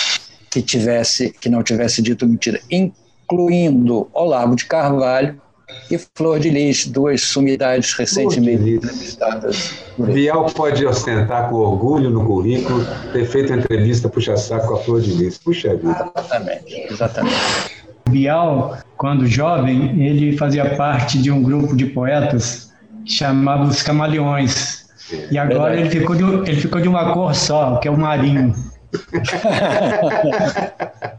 [0.50, 5.42] que tivesse que não tivesse dito mentira, incluindo Olavo de Carvalho,
[5.90, 9.74] e Flor de Lis, duas sumidades recentemente entrevistadas.
[9.98, 15.02] Bial pode ostentar com orgulho no currículo ter feito a entrevista puxa-saco com a Flor
[15.02, 15.38] de Lis.
[15.38, 16.12] Puxa vida.
[16.16, 17.82] Exatamente, exatamente.
[18.10, 22.72] Bial, quando jovem, ele fazia parte de um grupo de poetas
[23.06, 24.86] chamado Os Camaleões.
[25.30, 28.56] E agora ele ficou, de, ele ficou de uma cor só, que é o marinho.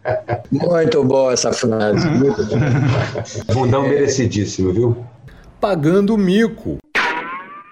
[0.51, 2.09] Muito boa essa frase.
[2.09, 2.57] Muito bom.
[3.55, 4.97] Bundão merecidíssimo, viu?
[5.61, 6.79] Pagando mico.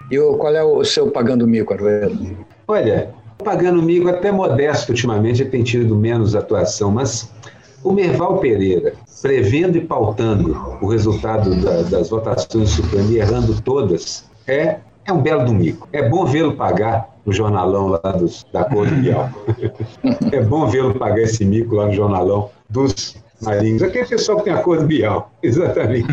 [0.09, 2.45] E o, qual é o seu pagando mico, Aruelo?
[2.67, 3.13] Olha,
[3.43, 7.29] pagando mico até modesto ultimamente tem tido menos atuação, mas
[7.83, 13.59] o Merval Pereira, prevendo e pautando o resultado da, das votações do Supremo e errando
[13.61, 15.87] todas, é, é um belo domingo.
[15.91, 19.29] É bom vê-lo pagar no jornalão lá dos, da cor do Bial.
[20.31, 23.81] é bom vê-lo pagar esse mico lá no jornalão dos marinhos.
[23.81, 26.07] Aquele pessoal que tem a cor do Bial, exatamente.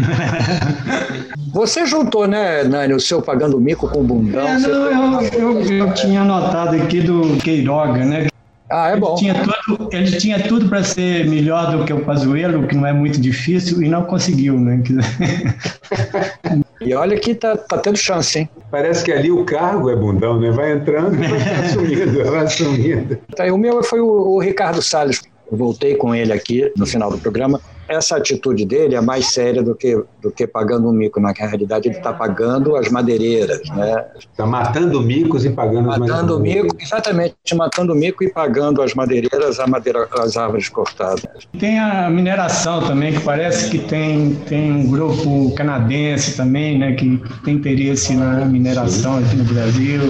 [1.53, 4.47] Você juntou, né, Nani, o seu pagando mico com o bundão?
[4.47, 8.28] É, não, eu, eu, eu, tinha anotado aqui do Queiroga, né?
[8.70, 9.12] Ah, é bom.
[9.12, 12.86] Ele tinha tudo, ele tinha tudo para ser melhor do que o Pazuello, que não
[12.86, 14.82] é muito difícil, e não conseguiu, né?
[16.80, 18.48] E olha que tá, tá tendo chance, hein?
[18.70, 20.50] Parece que ali o cargo é bundão, né?
[20.50, 23.18] Vai entrando e vai assumindo, vai assumindo.
[23.34, 25.22] Tá, o meu foi o, o Ricardo Salles.
[25.51, 29.62] Eu voltei com ele aqui no final do programa essa atitude dele é mais séria
[29.62, 31.18] do que, do que pagando um mico.
[31.18, 33.61] Na realidade, ele está pagando as madeireiras.
[33.70, 34.05] Né?
[34.18, 36.64] Está matando micos e pagando matando as madeireiras.
[36.64, 41.49] Matando mico, exatamente, matando mico e pagando as madeireiras, a madeira, as árvores cortadas.
[41.59, 47.20] Tem a mineração também, que parece que tem, tem um grupo canadense também, né, que
[47.44, 50.01] tem interesse na mineração aqui no Brasil.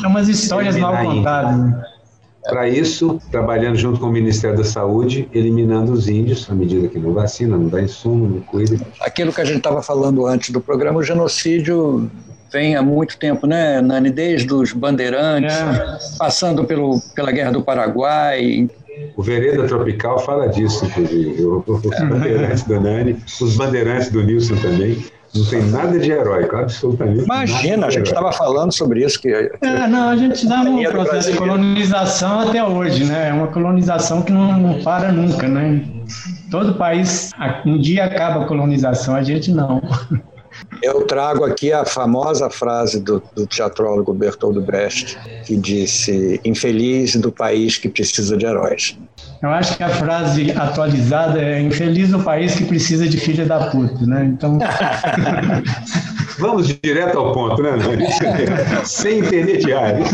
[0.00, 1.58] São umas histórias mal contadas.
[1.58, 1.91] Né?
[2.44, 6.98] Para isso, trabalhando junto com o Ministério da Saúde, eliminando os índios, à medida que
[6.98, 8.76] não vacina, não dá insumo, não cuida.
[9.00, 12.10] Aquilo que a gente estava falando antes do programa, o genocídio
[12.52, 14.10] vem há muito tempo, né, Nani?
[14.10, 15.98] Desde os bandeirantes, é.
[16.18, 18.68] passando pelo, pela Guerra do Paraguai.
[19.16, 21.44] O Vereda Tropical fala disso, inclusive.
[21.44, 25.02] Os bandeirantes da Nani, os bandeirantes do Nilson também.
[25.34, 27.24] Não tem nada de heróico, absolutamente.
[27.24, 29.18] Imagina, a gente estava falando sobre isso.
[29.20, 33.30] Que, é, não, a gente está num processo de colonização até hoje, né?
[33.30, 35.82] É uma colonização que não, não para nunca, né?
[36.50, 37.30] Todo país,
[37.64, 39.80] um dia acaba a colonização, a gente não.
[40.82, 47.30] Eu trago aqui a famosa frase do, do teatrólogo Bertold Brecht, que disse: Infeliz do
[47.30, 48.96] país que precisa de heróis.
[49.42, 53.70] Eu acho que a frase atualizada é infeliz o país que precisa de filha da
[53.70, 54.24] puta, né?
[54.24, 54.58] Então.
[56.38, 57.70] Vamos direto ao ponto, né?
[58.84, 60.08] Sem intermediários.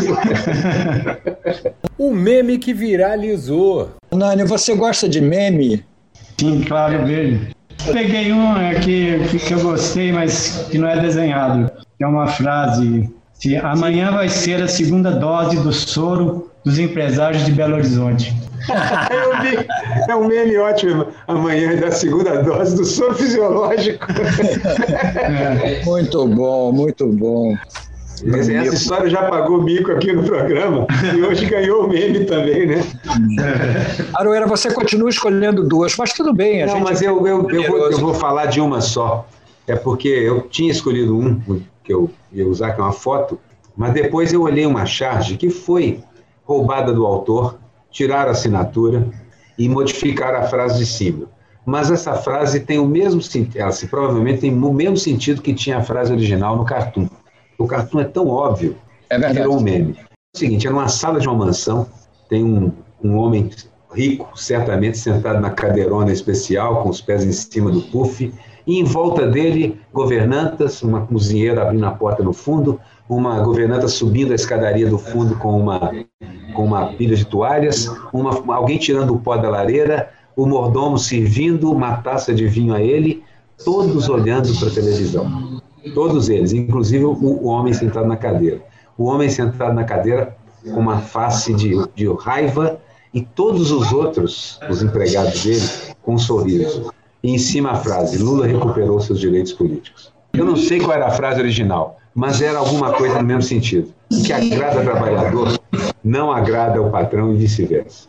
[1.97, 3.91] o meme que viralizou.
[4.11, 5.85] Nani, você gosta de meme?
[6.39, 7.58] Sim, claro, eu vejo.
[7.91, 11.71] Peguei um aqui que eu gostei, mas que não é desenhado.
[11.99, 13.09] É uma frase.
[13.33, 18.35] Se amanhã vai ser a segunda dose do soro dos empresários de Belo Horizonte.
[20.07, 21.07] é um meme ótimo.
[21.27, 24.05] Amanhã da segunda dose do soro fisiológico.
[25.19, 25.83] É.
[25.85, 27.55] Muito bom, muito bom.
[28.27, 32.65] Essa, essa história já pagou mico aqui no programa e hoje ganhou o meme também,
[32.65, 32.83] né?
[34.15, 36.65] Aroeira, você continua escolhendo duas, mas tudo bem.
[36.65, 39.27] Não, mas eu, eu, eu, vou, eu vou falar de uma só.
[39.67, 41.39] É porque eu tinha escolhido um
[41.83, 43.39] que eu ia usar, que é uma foto,
[43.75, 45.99] mas depois eu olhei uma charge que foi
[46.43, 47.59] roubada do autor,
[47.91, 49.07] tirar a assinatura
[49.57, 51.27] e modificar a frase de cima.
[51.65, 55.53] Mas essa frase tem o mesmo sentido, ela se, provavelmente tem o mesmo sentido que
[55.53, 57.07] tinha a frase original no cartoon.
[57.59, 58.77] O cartoon é tão óbvio
[59.09, 59.95] é que virou um meme.
[59.99, 60.03] É
[60.35, 61.85] o seguinte, é numa sala de uma mansão,
[62.29, 62.71] tem um,
[63.03, 63.49] um homem
[63.93, 68.33] rico, certamente sentado na cadeirona especial, com os pés em cima do puff,
[68.65, 72.79] e em volta dele, governantas, uma cozinheira abrindo a porta no fundo,
[73.09, 75.91] uma governanta subindo a escadaria do fundo com uma,
[76.53, 81.71] com uma pilha de toalhas, uma, alguém tirando o pó da lareira, o mordomo servindo
[81.71, 83.23] uma taça de vinho a ele,
[83.65, 85.59] todos olhando para a televisão.
[85.93, 88.61] Todos eles, inclusive o, homem sentado na cadeira.
[88.97, 92.79] O homem sentado na cadeira com uma face de, de raiva
[93.13, 95.67] e todos os outros, os empregados dele,
[96.01, 96.93] com um sorriso.
[97.23, 100.11] E em cima a frase: Lula recuperou seus direitos políticos.
[100.33, 103.93] Eu não sei qual era a frase original, mas era alguma coisa no mesmo sentido.
[104.11, 105.58] O que agrada trabalhador
[106.03, 108.07] não agrada ao patrão e vice-versa.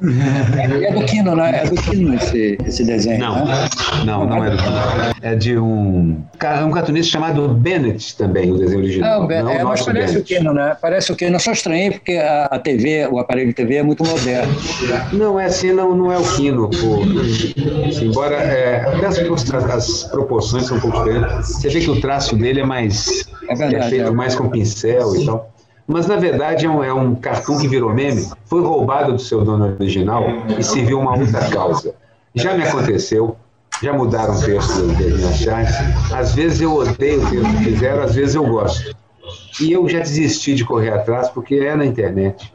[0.57, 1.63] É, é do Kino, né?
[1.65, 3.19] É do Kino esse, esse desenho.
[3.19, 3.69] Não, né?
[4.05, 4.77] não, não é do Kino.
[5.23, 6.23] É de um,
[6.65, 9.21] um cartunista chamado Bennett também, o desenho original.
[9.21, 10.35] Não, Ben- não é, o mas parece o Bennett.
[10.35, 10.77] Kino, né?
[10.81, 11.37] Parece o Kino.
[11.37, 14.55] Eu só estranhei porque a, a TV, o aparelho de TV é muito moderno.
[15.13, 16.71] Não, é assim, não, não é o Kino.
[17.89, 21.49] Assim, embora é, até as, as proporções são um pouco diferentes.
[21.49, 23.29] Você vê que o traço dele é mais.
[23.49, 24.11] É verdade, feito é.
[24.11, 25.51] mais com pincel e tal.
[25.91, 29.45] Mas na verdade é um, é um cartoon que virou meme, foi roubado do seu
[29.45, 30.25] dono original
[30.57, 31.93] e serviu uma outra causa.
[32.33, 33.37] Já me aconteceu,
[33.83, 36.13] já mudaram o texto das minhas.
[36.13, 38.95] Às vezes eu odeio o texto que fizeram, às vezes eu gosto.
[39.61, 42.53] E eu já desisti de correr atrás porque é na internet.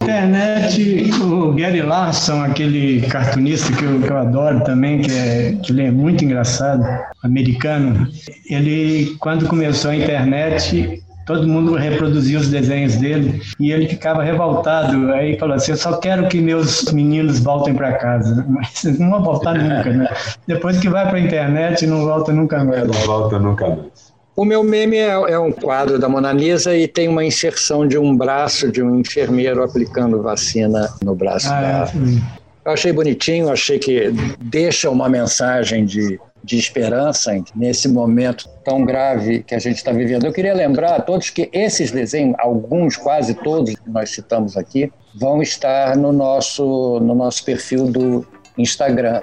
[0.00, 5.72] Internet, o Gary Larson, aquele cartunista que eu, que eu adoro também, que, é, que
[5.72, 6.84] ele é muito engraçado,
[7.24, 8.06] americano,
[8.48, 15.12] ele, quando começou a internet, todo mundo reproduzia os desenhos dele e ele ficava revoltado.
[15.12, 18.44] Aí falou assim: Eu só quero que meus meninos voltem para casa.
[18.48, 20.08] Mas não vão voltar nunca, né?
[20.46, 22.84] Depois que vai para a internet, não volta nunca mais.
[22.86, 24.08] Não volta nunca mais.
[24.34, 27.98] O meu meme é, é um quadro da Mona Lisa e tem uma inserção de
[27.98, 31.92] um braço de um enfermeiro aplicando vacina no braço Ah, dela.
[32.34, 32.38] é.
[32.68, 39.42] Eu achei bonitinho, achei que deixa uma mensagem de, de esperança nesse momento tão grave
[39.42, 40.24] que a gente está vivendo.
[40.24, 44.92] Eu queria lembrar a todos que esses desenhos, alguns, quase todos que nós citamos aqui,
[45.14, 48.26] vão estar no nosso, no nosso perfil do
[48.56, 49.20] Instagram.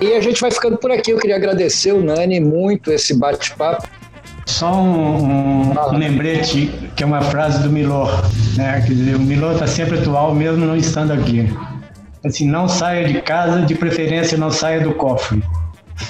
[0.00, 1.10] E a gente vai ficando por aqui.
[1.10, 3.99] Eu queria agradecer o Nani muito esse bate-papo.
[4.50, 8.10] Só um, um- um lembrete, que é uma frase do Milor.
[8.56, 8.82] Né?
[8.84, 11.48] Quer dizer, o Milor está sempre atual, mesmo não estando aqui.
[12.24, 15.42] Assim, não saia de casa, de preferência não saia do cofre.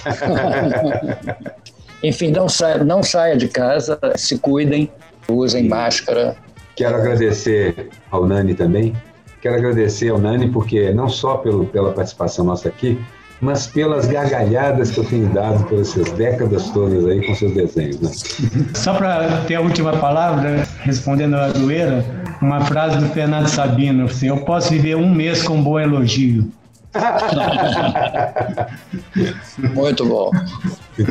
[2.02, 4.90] Enfim, não saia, não saia de casa, se cuidem,
[5.28, 6.34] usem máscara.
[6.74, 8.94] Quero agradecer ao Nani também.
[9.42, 12.98] Quero agradecer ao Nani porque não só pelo, pela participação nossa aqui,
[13.40, 18.00] mas pelas gargalhadas que eu tenho dado por essas décadas todas aí com seus desenhos.
[18.00, 18.10] Né?
[18.74, 22.04] Só para ter a última palavra, respondendo a doeira,
[22.42, 26.50] uma frase do Fernando Sabino, assim, eu posso viver um mês com um bom elogio.
[29.74, 30.30] Muito bom.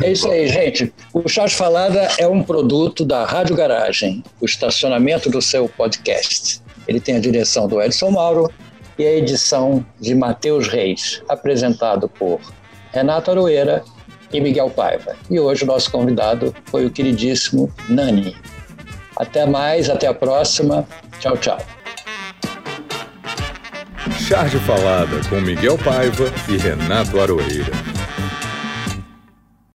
[0.02, 0.92] É isso aí, gente.
[1.12, 6.60] O Chás Falada é um produto da Rádio Garagem, o estacionamento do seu podcast.
[6.86, 8.50] Ele tem a direção do Edson Mauro
[8.98, 12.40] e a edição de Matheus Reis, apresentado por
[12.92, 13.82] Renato Aroeira
[14.32, 15.16] e Miguel Paiva.
[15.28, 18.36] E hoje o nosso convidado foi o queridíssimo Nani.
[19.16, 20.86] Até mais, até a próxima.
[21.18, 21.58] Tchau, tchau.
[24.18, 27.89] Charge Falada com Miguel Paiva e Renato Aroeira.